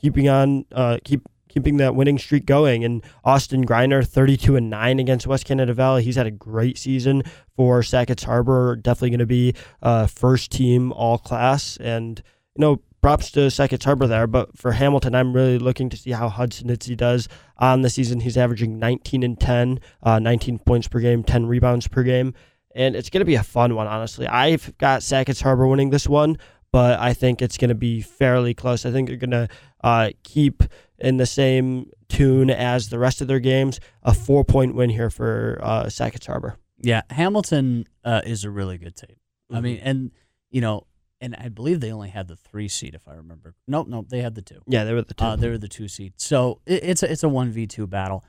[0.00, 2.84] keeping on, uh, keep keeping that winning streak going.
[2.84, 6.02] And Austin Griner, 32 and 9 against West Canada Valley.
[6.02, 7.22] He's had a great season
[7.56, 8.76] for Sackets Harbor.
[8.76, 11.76] Definitely going to be uh, first team all class.
[11.78, 12.22] And,
[12.54, 14.26] you know, props to Sackets Harbor there.
[14.26, 18.20] But for Hamilton, I'm really looking to see how Hudson Itzy does on the season.
[18.20, 22.34] He's averaging 19 and 10, uh, 19 points per game, 10 rebounds per game.
[22.74, 24.26] And it's going to be a fun one, honestly.
[24.26, 26.38] I've got Sackets Harbor winning this one
[26.72, 28.84] but I think it's going to be fairly close.
[28.84, 29.48] I think they're going to
[29.82, 30.62] uh, keep
[30.98, 33.80] in the same tune as the rest of their games.
[34.02, 36.56] A four point win here for uh, Sackets Harbor.
[36.80, 39.16] Yeah, Hamilton uh, is a really good team.
[39.52, 40.10] I mean, and
[40.50, 40.86] you know,
[41.20, 43.54] and I believe they only had the three seed, if I remember.
[43.66, 44.60] Nope, nope, they had the two.
[44.66, 45.24] Yeah, they were the two.
[45.24, 46.12] Uh, they were the two seed.
[46.16, 48.24] So it, it's a, it's a one v two battle.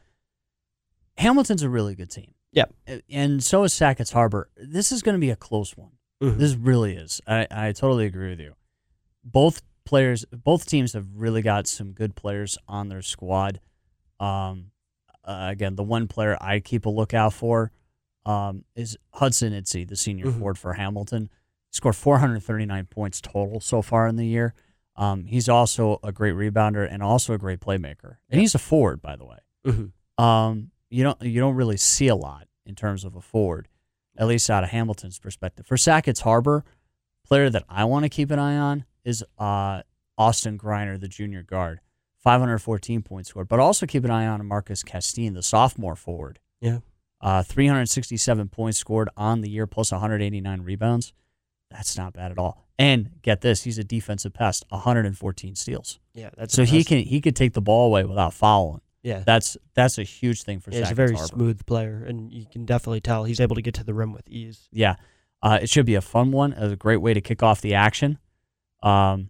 [1.17, 2.33] Hamilton's a really good team.
[2.53, 2.73] Yep.
[2.87, 4.49] A- and so is Sackets Harbor.
[4.55, 5.91] This is going to be a close one.
[6.21, 6.37] Mhm.
[6.37, 7.21] This really is.
[7.27, 8.55] I, I totally agree with you.
[9.23, 13.59] Both players, both teams have really got some good players on their squad.
[14.19, 14.71] Um,
[15.23, 17.71] uh, again, the one player I keep a lookout for
[18.25, 20.37] um, is Hudson Itzy, the senior Mhm.
[20.39, 21.29] forward for Hamilton.
[21.71, 24.53] Scored 439 points total so far in the year.
[24.95, 28.17] Um, he's also a great rebounder and also a great playmaker.
[28.29, 29.37] And he's a forward, by the way.
[29.65, 29.91] Mhm.
[30.21, 33.67] Um, you don't you don't really see a lot in terms of a forward,
[34.19, 35.65] at least out of Hamilton's perspective.
[35.65, 36.65] For Sackets Harbor,
[37.25, 39.81] player that I want to keep an eye on is uh,
[40.17, 41.79] Austin Griner, the junior guard,
[42.19, 43.47] 514 points scored.
[43.47, 46.39] But also keep an eye on Marcus Castine, the sophomore forward.
[46.59, 46.79] Yeah.
[47.21, 51.13] Uh, 367 points scored on the year, plus 189 rebounds.
[51.71, 52.67] That's not bad at all.
[52.77, 55.99] And get this, he's a defensive pest, 114 steals.
[56.13, 58.81] Yeah, that's so he can he could take the ball away without fouling.
[59.01, 61.27] Yeah, That's that's a huge thing for Yeah, he's a very Harbor.
[61.27, 64.27] smooth player, and you can definitely tell he's able to get to the rim with
[64.27, 64.67] ease.
[64.73, 64.95] Yeah,
[65.41, 66.51] uh, it should be a fun one.
[66.53, 68.17] It's A great way to kick off the action.
[68.83, 69.29] Um,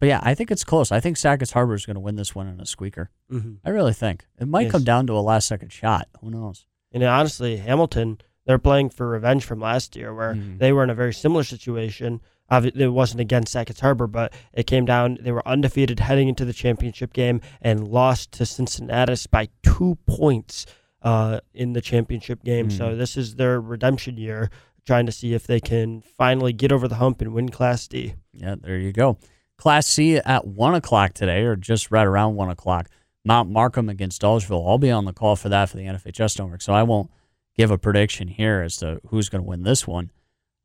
[0.00, 0.90] but yeah, I think it's close.
[0.92, 3.10] I think Sackets Harbor is going to win this one in a squeaker.
[3.30, 3.54] Mm-hmm.
[3.64, 4.72] I really think it might Yes.
[4.72, 6.08] come down to a last second shot.
[6.20, 6.66] Who knows?
[6.92, 10.58] And honestly, Hamilton, they're playing for revenge from last year, where Mhm.
[10.58, 12.20] they were in a very similar situation.
[12.50, 15.18] It wasn't against Sackets Harbor, but it came down.
[15.20, 20.66] They were undefeated heading into the championship game and lost to Cincinnatus by two points
[21.02, 22.70] uh, in the championship game.
[22.70, 22.98] So Mhm.
[22.98, 24.50] this is their redemption year,
[24.86, 28.14] trying to see if they can finally get over the hump and win Class D.
[28.32, 29.18] Yeah, there you go.
[29.58, 32.88] Class C at one o'clock today, or just right around one o'clock.
[33.24, 34.66] Mount Markham against Dolgeville.
[34.68, 37.10] I'll be on the call for that for the NFHS network, so I won't
[37.56, 40.10] give a prediction here as to who's going to win this one.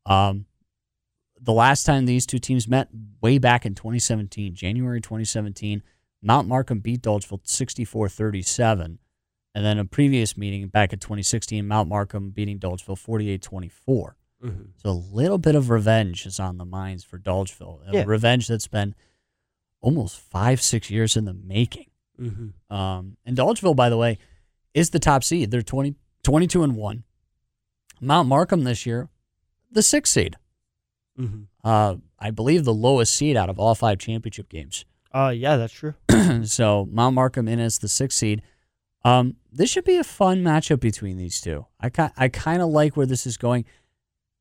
[0.06, 0.46] Um,
[1.42, 2.88] the last time these two teams met,
[3.20, 5.82] way back in 2017, January 2017,
[6.22, 8.98] Mount Markham beat Dolgeville 64-37.
[9.54, 12.98] And then a previous meeting back in 2016, Mount Markham beating Dolgeville
[13.40, 13.70] 48-24.
[14.44, 14.62] Mm-hmm.
[14.76, 17.80] So a little bit of revenge is on the minds for Dolgeville.
[17.88, 18.04] A Yeah.
[18.06, 18.94] revenge that's been
[19.80, 21.86] almost five, six years in the making.
[22.20, 22.74] Mm-hmm.
[22.74, 24.18] Um, and Dolgeville, by the way,
[24.74, 25.50] is the top seed.
[25.50, 27.04] They're 20, 22 and 1.
[28.00, 29.08] Mount Markham this year,
[29.70, 30.36] the sixth seed.
[31.20, 31.42] Mm-hmm.
[31.62, 34.84] Uh, I believe the lowest seed out of all five championship games.
[35.12, 35.94] Uh, yeah, that's true.
[36.44, 38.42] so Mount Markham in as the sixth seed.
[39.04, 41.66] Um, this should be a fun matchup between these two.
[41.80, 43.64] I ki- I kind of like where this is going.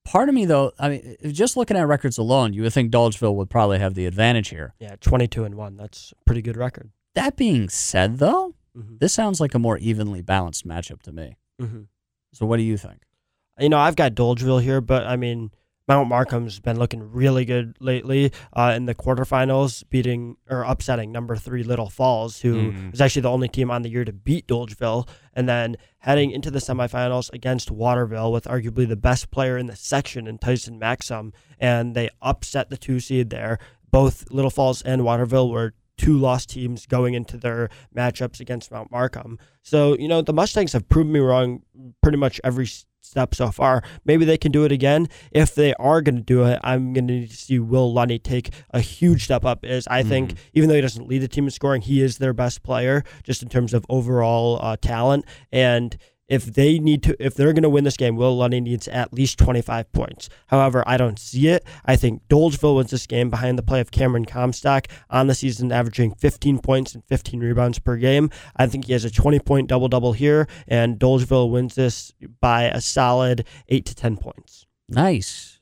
[0.06, 3.36] Part of me, though, I mean, just looking at records alone, you would think Dolgeville
[3.36, 4.74] would probably have the advantage here.
[4.80, 5.78] Yeah, twenty-two and one.
[5.78, 6.90] That's a pretty good record.
[7.16, 8.98] That being said, though, Mm-hmm.
[9.00, 11.36] this sounds like a more evenly balanced matchup to me.
[11.60, 11.82] Mm-hmm.
[12.34, 13.02] So, what do you think?
[13.60, 15.50] you know, I've got Dolgeville here, but I mean,
[15.90, 21.36] Mount Markham's been looking really good lately uh, in the quarterfinals, beating or upsetting number
[21.36, 22.92] three Little Falls, who Mhm.
[22.92, 26.52] was actually the only team on the year to beat Dolgeville, and then heading into
[26.52, 31.34] the semifinals against Waterville with arguably the best player in the section in Tyson Maxim,
[31.60, 33.58] and they upset the two seed there.
[33.92, 38.92] Both Little Falls and Waterville were two lost teams going into their matchups against Mount
[38.92, 39.40] Markham.
[39.64, 41.64] So, you know, the Mustangs have proven me wrong
[42.04, 42.70] pretty much every
[43.10, 43.84] step so far.
[44.06, 45.08] Maybe they can do it again.
[45.32, 48.20] If they are going to do it, I'm going to need to see Will Lunny
[48.20, 49.66] take a huge step up.
[49.66, 52.34] Is I think even though he doesn't lead the team in scoring, he is their
[52.34, 55.26] best player just in terms of overall uh, talent.
[55.52, 55.98] And
[56.30, 59.12] if they need to, if they're going to win this game, Will Lunny needs at
[59.12, 60.30] least 25 points.
[60.48, 61.66] However, I don't see it.
[61.86, 65.72] I think Dolgeville wins this game behind the play of Cameron Comstock on the season,
[65.72, 68.30] averaging 15 points and 15 rebounds per game.
[68.56, 72.64] I think he has a 20 point double double here, and Dolgeville wins this by
[72.66, 74.68] a solid 8 to 10 points.
[74.88, 75.60] Nice.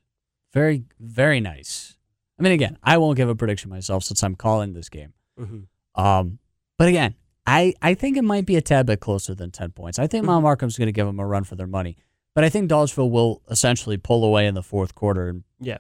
[0.54, 1.98] Very, very nice.
[2.40, 5.14] I mean, again, I won't give a prediction myself since I'm calling this game.
[5.40, 6.02] Mm-hmm.
[6.02, 6.40] Um,
[6.78, 7.16] but again,
[7.48, 9.98] I, I think it might be a tad bit closer than 10 points.
[9.98, 11.96] I think Mount Markham's going to give them a run for their money.
[12.36, 15.78] But I think Dolgeville will essentially pull away in the fourth quarter and, Yeah.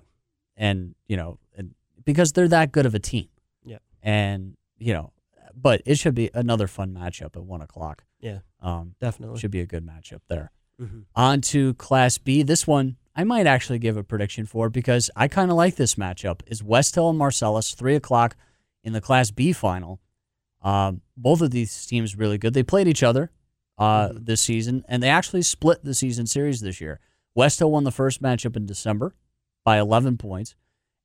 [0.56, 1.75] and you know, and,
[2.06, 3.27] because they're that good of a team.
[3.63, 3.77] Yeah.
[4.01, 5.12] And, you know,
[5.53, 8.06] but it should be another fun matchup at 1 o'clock.
[8.19, 9.38] Yeah, Um, definitely.
[9.39, 10.51] should be a good matchup there.
[10.82, 11.01] Mm-hmm.
[11.15, 12.43] On to Class B.
[12.43, 15.95] This one I might actually give a prediction for because I kind of like this
[15.95, 16.41] matchup.
[16.47, 18.36] Is West Hill and Marcellus three o'clock
[18.84, 19.99] in the Class B final?
[20.62, 22.54] Um, both of these teams really good.
[22.54, 23.32] They played each other
[23.78, 24.26] uh, Mhm.
[24.26, 27.00] this season, and they actually split the season series this year.
[27.36, 29.13] West Hill won the first matchup in December
[29.63, 30.56] by 11 points,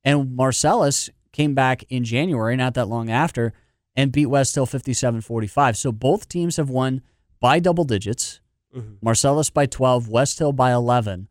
[0.03, 3.53] and Marcellus came back in January, not that long after,
[3.95, 5.77] and beat West Hill 57-45.
[5.77, 7.01] So both teams have won
[7.39, 8.39] by double digits.
[8.75, 8.95] Mm-hmm.
[9.03, 11.27] Marcellus by 12, West Hill by 11.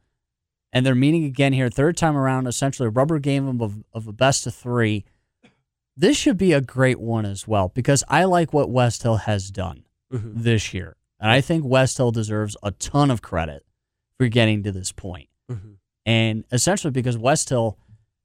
[0.73, 4.13] And they're meeting again here, third time around, essentially a rubber game of, of a
[4.13, 5.05] best of three.
[5.97, 9.51] This should be a great one as well because I like what West Hill has
[9.51, 10.43] done Mm-hmm.
[10.43, 10.97] this year.
[11.21, 13.65] And I think West Hill deserves a ton of credit
[14.19, 15.31] for getting to this point.
[15.51, 15.71] Mm-hmm.
[16.05, 17.79] And essentially because West Hill,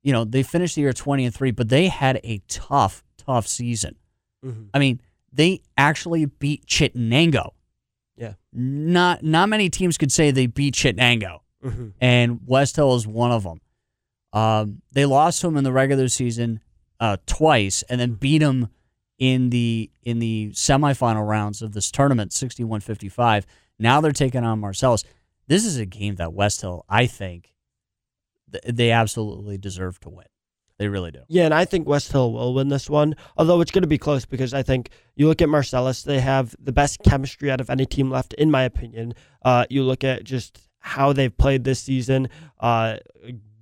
[0.03, 3.47] you know, they finished the year 20 and 3, but they had a tough, tough
[3.47, 3.95] season.
[4.45, 4.63] Mm-hmm.
[4.73, 4.99] I mean,
[5.31, 7.51] they actually beat Chittenango.
[8.17, 8.33] Yeah.
[8.51, 11.87] Not not many teams could say they beat Chittenango, Mm-hmm.
[12.01, 13.61] and West Hill is one of them.
[14.33, 16.59] Um, they lost to them in the regular season
[16.99, 18.69] uh, twice, and then beat them
[19.17, 23.45] in the in the semifinal rounds of this tournament, 61-55.
[23.79, 25.03] Now they're taking on Marcellus.
[25.47, 27.53] This is a game that West Hill, I think,
[28.51, 30.25] th- they absolutely deserve to win.
[30.77, 31.21] They really do.
[31.27, 33.97] Yeah, and I think West Hill will win this one, although it's going to be
[33.97, 37.69] close because I think you look at Marcellus, they have the best chemistry out of
[37.69, 39.13] any team left, in my opinion.
[39.43, 42.29] Uh, you look at just how they've played this season.
[42.59, 42.97] Uh,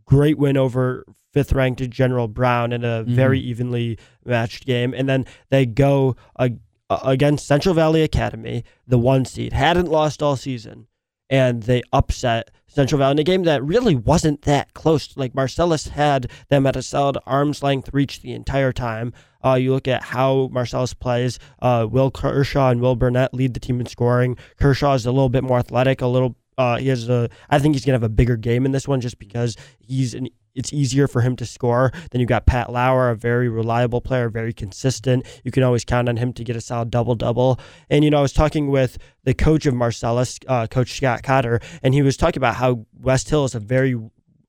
[0.06, 1.06] great win over
[1.36, 4.94] fifth ranked General Brown in a very evenly matched game.
[4.94, 6.50] And then they go uh,
[6.90, 10.88] against Central Valley Academy, the one seed, hadn't lost all season.
[11.30, 15.18] And they upset Central Valley in a game that really wasn't that close.
[15.18, 19.12] Like Marcellus had them at a solid arm's length reach the entire time.
[19.44, 21.38] Uh, you look at how Marcellus plays.
[21.62, 24.38] Uh, Will Kershaw and Will Burnett lead the team in scoring.
[24.58, 27.30] Kershaw is a little bit more athletic, a little uh, he has a.
[27.50, 30.30] I think he's gonna have a bigger game in this one just because he's an.
[30.56, 31.92] It's easier for him to score.
[32.12, 35.26] Then you've got Pat Lauer, a very reliable player, very consistent.
[35.44, 37.60] You can always count on him to get a solid double double.
[37.90, 41.60] And you know, I was talking with the coach of Marcellus, uh, Coach Scott Cotter,
[41.84, 43.96] and he was talking about how West Hill is a very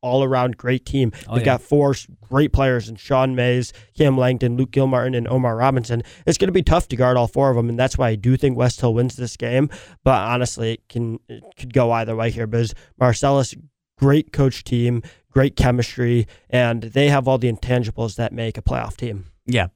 [0.06, 1.10] all around great team.
[1.26, 1.54] Oh, They've yeah.
[1.54, 6.02] got four great players in Sean Mays, Cam Langton, Luke Gilmartin, and Omar Robinson.
[6.26, 8.14] It's going to be tough to guard all four of them, and that's why I
[8.14, 9.68] do think West Hill wins this game.
[10.04, 13.54] But honestly, it can it could go either way here because Marcellus,
[13.98, 15.02] great coach team,
[15.36, 19.26] great chemistry, and they have all the intangibles that make a playoff team.
[19.44, 19.66] Yeah.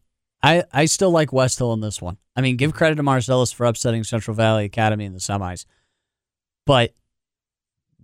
[0.43, 2.17] I, I still like West Hill in this one.
[2.35, 5.67] I mean, give credit to Marcellus for upsetting Central Valley Academy in the semis.
[6.65, 6.95] But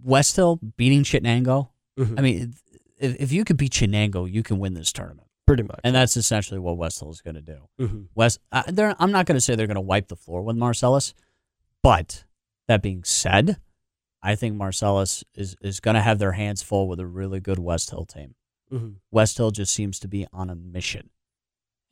[0.02, 2.18] West Hill beating Chittenango, Mhm.
[2.18, 2.54] I mean,
[2.98, 5.80] if, if you could beat Chenango, you can win this tournament, Pretty much.
[5.82, 7.68] and that's essentially what West Hill is going to do.
[7.78, 8.38] hmm West,
[8.68, 11.14] they're, I'm not going to say they're going to wipe the floor with Marcellus,
[11.82, 12.24] but
[12.68, 13.56] that being said,
[14.26, 17.58] I think Marcellus is is going to have their hands full with a really good
[17.58, 18.34] West Hill team.
[18.70, 21.10] hmm West Hill just seems to be on a mission,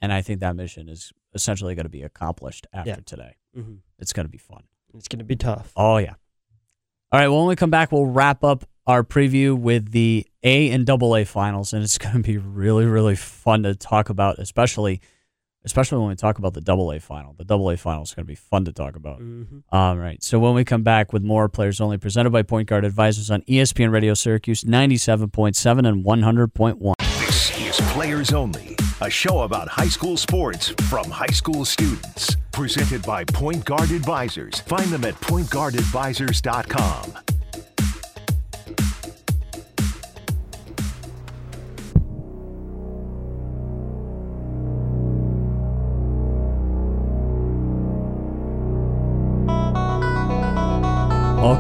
[0.01, 2.97] and I think that mission is essentially going to be accomplished after Yeah.
[3.07, 3.37] today.
[3.55, 4.65] hmm It's going to be fun.
[4.95, 5.73] It's going to be tough.
[5.77, 6.15] Oh yeah.
[7.13, 7.29] All right.
[7.29, 11.15] Well, when we come back, we'll wrap up our preview with the A and Double
[11.17, 15.01] A finals, and it's going to be really, really fun to talk about, especially,
[15.65, 17.35] especially when we talk about the Double A final.
[17.35, 19.19] The Double A final is going to be fun to talk about.
[19.19, 19.43] hmm
[19.73, 20.23] All right.
[20.23, 23.43] So when we come back with more players only, presented by Point Guard Advisors on
[23.43, 26.95] ESPN Radio Syracuse, ninety-seven point seven and one hundred point one.
[27.01, 32.37] This is Players Only, a show about high school sports from high school students.
[32.53, 34.61] Presented by Point Guard Advisors.
[34.61, 37.13] Find them at pointguardadvisors.com.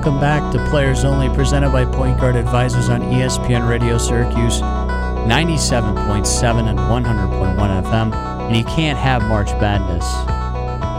[0.05, 6.69] Welcome back to Players Only, presented by Point Guard Advisors on ESPN Radio Syracuse, 97.7
[6.69, 8.15] and 100.1 FM.
[8.15, 10.05] And you can't have March Madness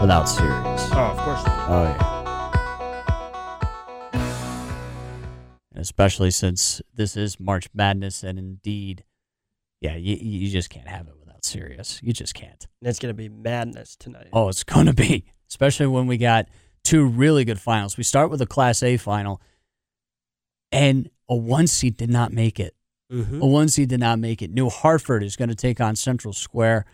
[0.00, 0.90] without Sirius.
[0.90, 1.40] Oh, of course.
[1.46, 2.02] Oh, yeah.
[5.70, 9.04] And especially since this is March Madness, and indeed,
[9.80, 12.00] yeah, you, you just can't have it without Sirius.
[12.02, 12.66] You just can't.
[12.80, 14.30] And it's going to be madness tonight.
[14.32, 16.48] Oh, it's going to be, especially when we got
[16.86, 17.96] two really good finals.
[17.96, 19.40] We start with a Class A final,
[20.72, 22.74] and a one seed did not make it.
[23.12, 23.40] Mhm.
[23.40, 24.50] A one seed did not make it.
[24.50, 26.84] New Hartford is going to take on Central Square.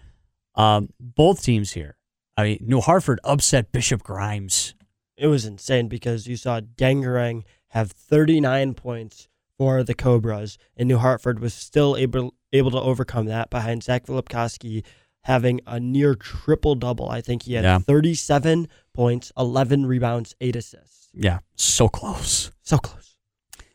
[0.55, 1.97] Um, both teams here.
[2.37, 4.75] I mean, New Hartford upset Bishop Grimes.
[5.17, 10.99] It was insane because you saw Dangarang have 39 points for the Cobras, and New
[10.99, 14.85] Hartford was still able able to overcome that behind Zach Filipkowski
[15.25, 17.09] having a near triple double.
[17.09, 17.79] I think he had Yeah.
[17.79, 21.09] 37 points, 11 rebounds, eight assists.
[21.15, 22.51] Yeah, so close.
[22.63, 23.17] So close.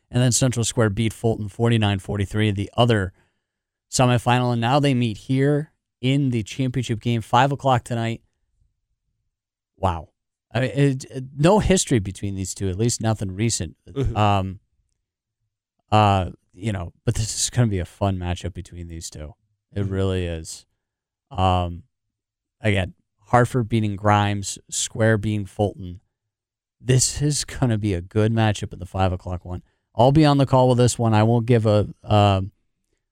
[0.10, 3.14] And then Central Square beat Fulton 49 43, the other
[3.92, 4.52] semifinal.
[4.54, 5.72] And now they meet here
[6.02, 8.22] in the championship game, 5 o'clock tonight.
[9.78, 10.10] Wow.
[10.54, 13.76] I mean, it, it- no history between these two, at least nothing recent.
[13.90, 14.16] Mhm.
[14.16, 14.60] Um,
[15.92, 19.34] uh, you know, but this is going to be a fun matchup between these two.
[19.74, 19.92] It Mhm.
[19.92, 20.66] really is.
[21.32, 21.84] Um,
[22.62, 22.94] again,
[23.28, 26.02] Hartford beating Grimes, Square beating Fulton.
[26.80, 29.64] This is going to be a good matchup in the five o'clock one.
[29.96, 31.14] I'll be on the call with this one.
[31.14, 32.52] I won't give a um,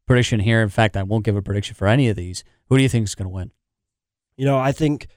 [0.05, 0.61] prediction here.
[0.61, 2.43] In fact, I won't give a prediction for any of these.
[2.69, 3.51] Who do you think is going to win?
[4.37, 5.07] You know, I think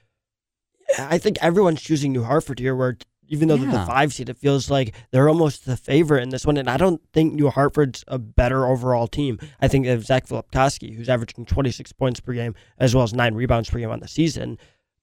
[0.97, 2.97] I think everyone's choosing New Hartford here where
[3.29, 6.45] even though they're the five seed, it feels like they're almost the favorite in this
[6.45, 6.57] one.
[6.57, 9.39] And I don't think New Hartford's a better overall team.
[9.61, 13.13] I think they have Zach Filipkowski, who's averaging 26 points per game, as well as
[13.13, 14.57] nine rebounds per game on the season.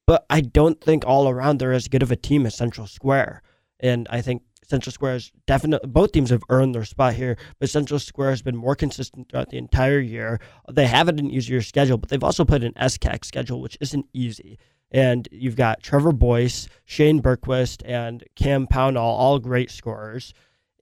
[0.07, 3.43] But I don't think all around they're as good of a team as Central Square.
[3.81, 7.71] And I think Central Square is definitely, both teams have earned their spot here, but
[7.71, 10.41] Central Square has been more consistent throughout the entire year.
[10.71, 14.07] They have it an easier schedule, but they've also played an SCAC schedule, which isn't
[14.13, 14.59] easy.
[14.91, 20.33] And you've got Trevor Boyce, Shane Berquist, and Cam Pownall, all great scorers.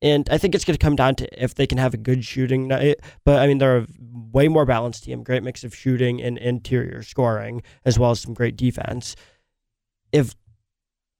[0.02, 2.24] And I think it's going to come down to if they can have a good
[2.24, 3.00] shooting night.
[3.24, 3.86] But I mean, they're a
[4.32, 8.34] way more balanced team, great mix of shooting and interior scoring, as well as some
[8.34, 9.16] great defense.
[10.12, 10.34] If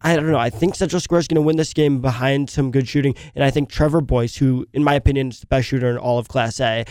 [0.05, 0.39] I don't know.
[0.39, 3.43] I think Central Square is going to win this game behind some good shooting, and
[3.43, 6.29] I think Trevor Boyce, who in my opinion is the best shooter in all of
[6.29, 6.85] Class A,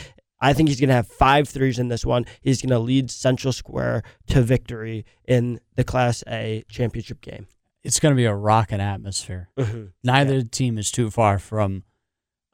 [0.43, 2.25] I think he's going to have five threes in this one.
[2.41, 7.47] He's going to lead Central Square to victory in the Class A championship game.
[7.83, 9.49] It's going to be a rocking atmosphere.
[9.57, 9.85] Mm-hmm.
[10.03, 11.83] Neither team is too far from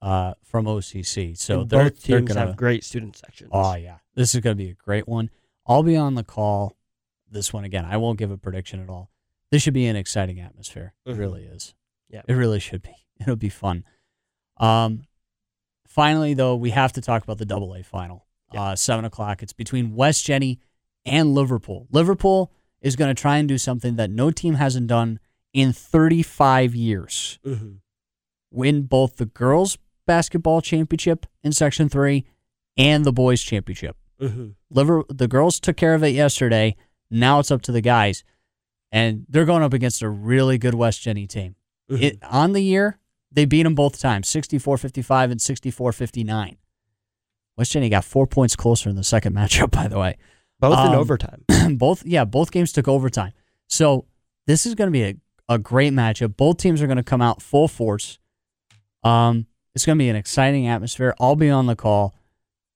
[0.01, 3.49] uh, from OCC, so And they're, both teams gonna, have great student sections.
[3.51, 5.29] Oh yeah, this is going to be a great one.
[5.67, 6.77] I'll be on the call.
[7.31, 7.85] This one again.
[7.85, 9.11] I won't give a prediction at all.
[9.51, 10.93] This should be an exciting atmosphere.
[11.05, 11.19] It Mhm.
[11.19, 11.73] really is.
[12.09, 12.95] Yeah, it really should be.
[13.19, 13.83] It'll be fun.
[14.57, 15.03] Um,
[15.99, 18.25] finally, though, we have to talk about the Double A final.
[18.53, 18.61] Yep.
[18.61, 19.43] Uh, seven o'clock.
[19.43, 20.59] It's between West Jenny
[21.05, 21.87] and Liverpool.
[21.91, 25.19] Liverpool is going to try and do something that no team hasn't done
[25.53, 27.73] in 35 years hmm
[28.51, 29.77] win both the girls
[30.07, 32.25] basketball championship in section 3
[32.77, 33.95] and the boys championship.
[34.19, 36.75] hmm Liver the girls took care of it yesterday.
[37.11, 38.23] Now it's up to the guys.
[38.91, 41.55] And they're going up against a really good West Jenny team.
[41.91, 42.03] Mm-hmm.
[42.03, 42.97] It on the year,
[43.31, 46.57] they beat them both times, 64-55 and 64-59.
[47.57, 50.17] West Jenny got 4 points closer in the second matchup by the way.
[50.59, 51.45] Both in um, overtime.
[51.77, 53.31] both yeah, both games took overtime.
[53.67, 54.05] So
[54.45, 55.15] this is going to be a,
[55.47, 56.35] a great matchup.
[56.35, 58.19] Both teams are going to come out full force.
[59.03, 61.15] Um, it's going to be an exciting atmosphere.
[61.19, 62.13] I'll be on the call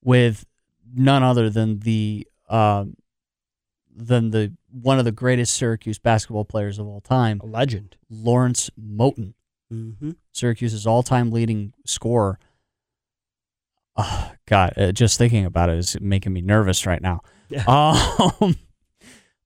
[0.02, 0.46] with
[0.94, 2.96] none other than the um,
[3.94, 7.96] than the one of the greatest Syracuse basketball players of all time, A legend.
[8.10, 9.34] Lawrence Moten,
[9.74, 10.10] Mm-hmm.
[10.32, 12.38] Syracuse's all-time leading scorer.
[13.96, 17.20] Oh, God, uh, just thinking about it is making me nervous right now.
[17.48, 17.64] Yeah.
[18.40, 18.56] Um,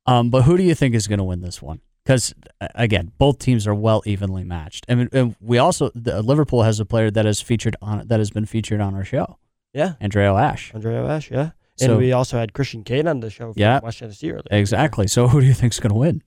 [0.06, 1.80] um, but who do you think is going to win this one?
[2.02, 2.34] Because
[2.74, 4.88] again, both teams are well evenly matched.
[4.88, 8.30] Mean, and we also the, Liverpool has a player that has featured on that has
[8.30, 9.36] been featured on our show,
[9.74, 9.94] Yeah.
[10.00, 10.72] Andrea Ash.
[10.74, 11.50] Andrea Ash, yeah.
[11.76, 13.80] So- and we also had Christian Kane on the show from Yeah.
[13.82, 14.42] West Genesee earlier.
[14.50, 15.06] Exactly.
[15.06, 16.22] So who do you think is going to win?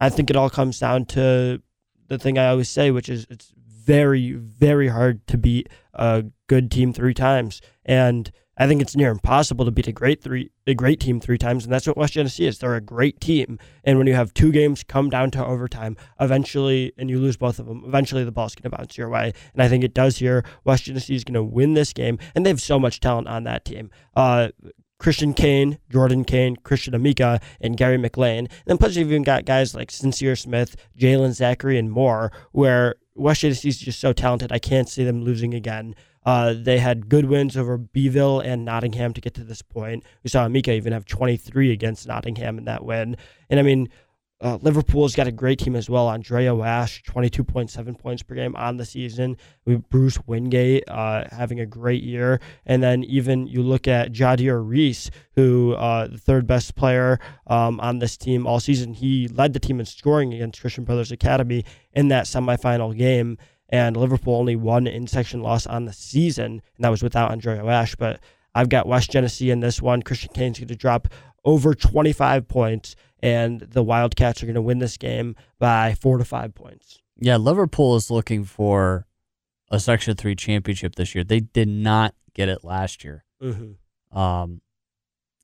[0.00, 1.60] I think it all comes down to
[2.08, 6.70] the thing I always say, which is it's very, very hard to beat a good
[6.70, 7.60] team three times.
[7.84, 11.36] And I think it's near impossible to beat a great three a great team three
[11.36, 12.58] times, and that's what West Genesee is.
[12.58, 13.58] They're a great team.
[13.84, 17.58] And when you have two games come down to overtime, eventually and you lose both
[17.58, 19.34] of them, eventually the ball's gonna bounce your way.
[19.52, 20.42] And I think it does here.
[20.64, 23.64] West Genesee is gonna win this game, and they have so much talent on that
[23.64, 23.90] team.
[24.16, 24.48] Uh
[24.98, 28.46] Christian Kane, Jordan Kane, Christian Amika, and Gary McLean.
[28.46, 32.94] And then plus you've even got guys like Sincere Smith, Jalen Zachary, and more, where
[33.14, 34.52] West Genesee is just so talented.
[34.52, 35.94] I can't see them losing again.
[36.24, 40.02] Uh, they had good wins over Beeville and Nottingham to get to this point.
[40.24, 43.16] We saw Amika even have 23 against Nottingham in that win.
[43.48, 43.88] And I mean,
[44.40, 46.08] uh, Liverpool's got a great team as well.
[46.08, 49.36] Andrea Wash, 22.7 points per game on the season.
[49.64, 52.40] We Bruce Wingate uh, having a great year.
[52.66, 57.80] And then even you look at Jadir Reese, who uh, the third best player um,
[57.80, 58.92] on this team all season.
[58.92, 63.38] He led the team in scoring against Christian Brothers Academy in that semifinal game.
[63.70, 67.64] And Liverpool only one in section loss on the season, and that was without Andrea
[67.64, 67.96] Wash.
[67.96, 68.20] But
[68.54, 70.02] I've got West Genesee in this one.
[70.02, 71.08] Christian Kane's going to drop
[71.44, 76.24] over 25 points, and the Wildcats are going to win this game by four to
[76.24, 77.00] five points.
[77.18, 79.06] Yeah, Liverpool is looking for
[79.70, 81.24] a Section Three championship this year.
[81.24, 84.16] They did not get it last year, Mm-hmm.
[84.18, 84.60] um,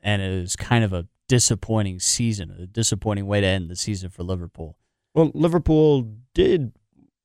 [0.03, 4.11] and it was kind of a disappointing season, a disappointing way to end the season
[4.11, 4.77] for Liverpool.
[5.15, 6.73] Well, Liverpool did,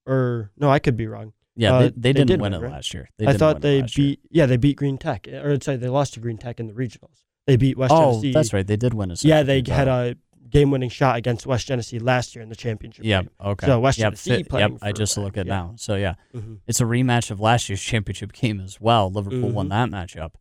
[0.06, 1.34] or no, I could be wrong.
[1.56, 2.72] Yeah, Uh, they, they they didn't did win win, it right?
[2.74, 3.10] last year.
[3.18, 4.10] They I thought they last year.
[4.10, 6.74] beat, yeah, they beat Green Tech, or I'd they lost to Green Tech in the
[6.74, 7.24] regionals.
[7.48, 8.66] They beat West Oh, that's right.
[8.68, 9.16] They did win a.
[9.22, 10.14] Yeah, they had title.
[10.48, 13.04] A game-winning shot against West Genesee last year in the championship.
[13.06, 13.22] Yeah.
[13.24, 13.30] game.
[13.44, 13.68] Okay.
[13.68, 14.80] So West yep, fit- playing Yep.
[14.82, 15.54] I just look at yeah.
[15.54, 15.74] now.
[15.78, 16.60] So yeah, Mhm.
[16.68, 19.10] it's a rematch of last year's championship game as well.
[19.12, 19.70] Liverpool won Mhm.
[19.70, 20.32] that matchup.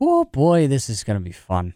[0.00, 1.74] Oh boy, this is going to be fun.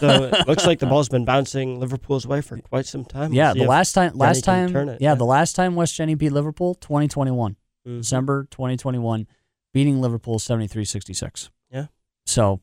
[0.00, 3.30] So it looks like the ball's been bouncing Liverpool's way for quite some time.
[3.30, 5.14] We'll yeah, the last time, last time, it, yeah, yeah.
[5.14, 7.54] the last time West Jenny beat Liverpool, 2021,
[7.86, 7.98] Mhm.
[7.98, 9.28] December 2021,
[9.72, 11.50] beating Liverpool 73-66.
[11.70, 11.86] Yeah.
[12.26, 12.60] So,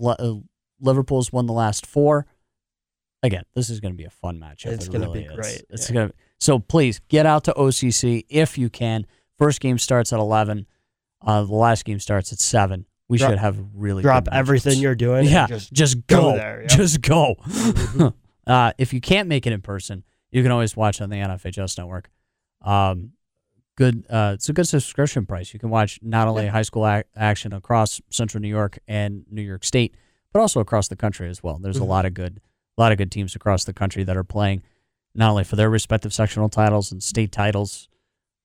[0.00, 0.34] uh,
[0.80, 2.26] Liverpool's won the last four.
[3.22, 4.66] Again, this is going to be a fun matchup.
[4.72, 5.34] It's It gonna really be is.
[5.34, 5.94] great, It's yeah.
[5.94, 6.14] going to.
[6.38, 9.06] So please get out to OCC if you can.
[9.38, 10.66] First game starts at 11.
[11.22, 12.86] Uh, the last game starts at seven.
[13.08, 15.26] We Drop- should have really drop everything you're doing.
[15.26, 16.64] Yeah, and just just go go there.
[16.68, 17.34] Just go.
[17.44, 18.14] Mhm.
[18.46, 21.76] uh, if you can't make it in person, you can always watch on the NFHS
[21.76, 22.08] network.
[22.62, 23.12] Um,
[23.76, 24.06] good.
[24.08, 25.52] Uh, it's a good subscription price.
[25.52, 26.50] You can watch not only Yeah.
[26.52, 29.94] high school ac- action across Central New York and New York State,
[30.32, 31.58] but also across the country as well.
[31.58, 31.82] There's Mhm.
[31.82, 32.40] a lot of good,
[32.80, 34.62] a lot of good teams across the country that are playing
[35.14, 37.88] not only for their respective sectional titles and state titles.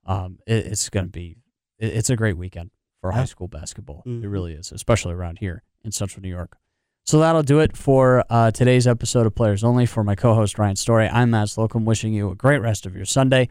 [0.05, 1.37] Um, it, it's going to be
[1.79, 2.71] it- it's a great weekend
[3.01, 4.03] for high school basketball.
[4.05, 4.31] It Mhm.
[4.31, 6.57] really is, especially around here in Central New York.
[7.05, 9.85] So that'll do it for uh, today's episode of Players Only.
[9.85, 13.05] For my co-host Ryan Story, I'm Matt Slocum, wishing you a great rest of your
[13.05, 13.47] Sunday.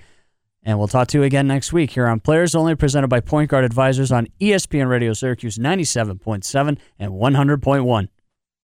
[0.65, 3.51] And we'll talk to you again next week here on Players Only, presented by Point
[3.51, 8.09] Guard Advisors on ESPN Radio Syracuse 97.7 and 100.1.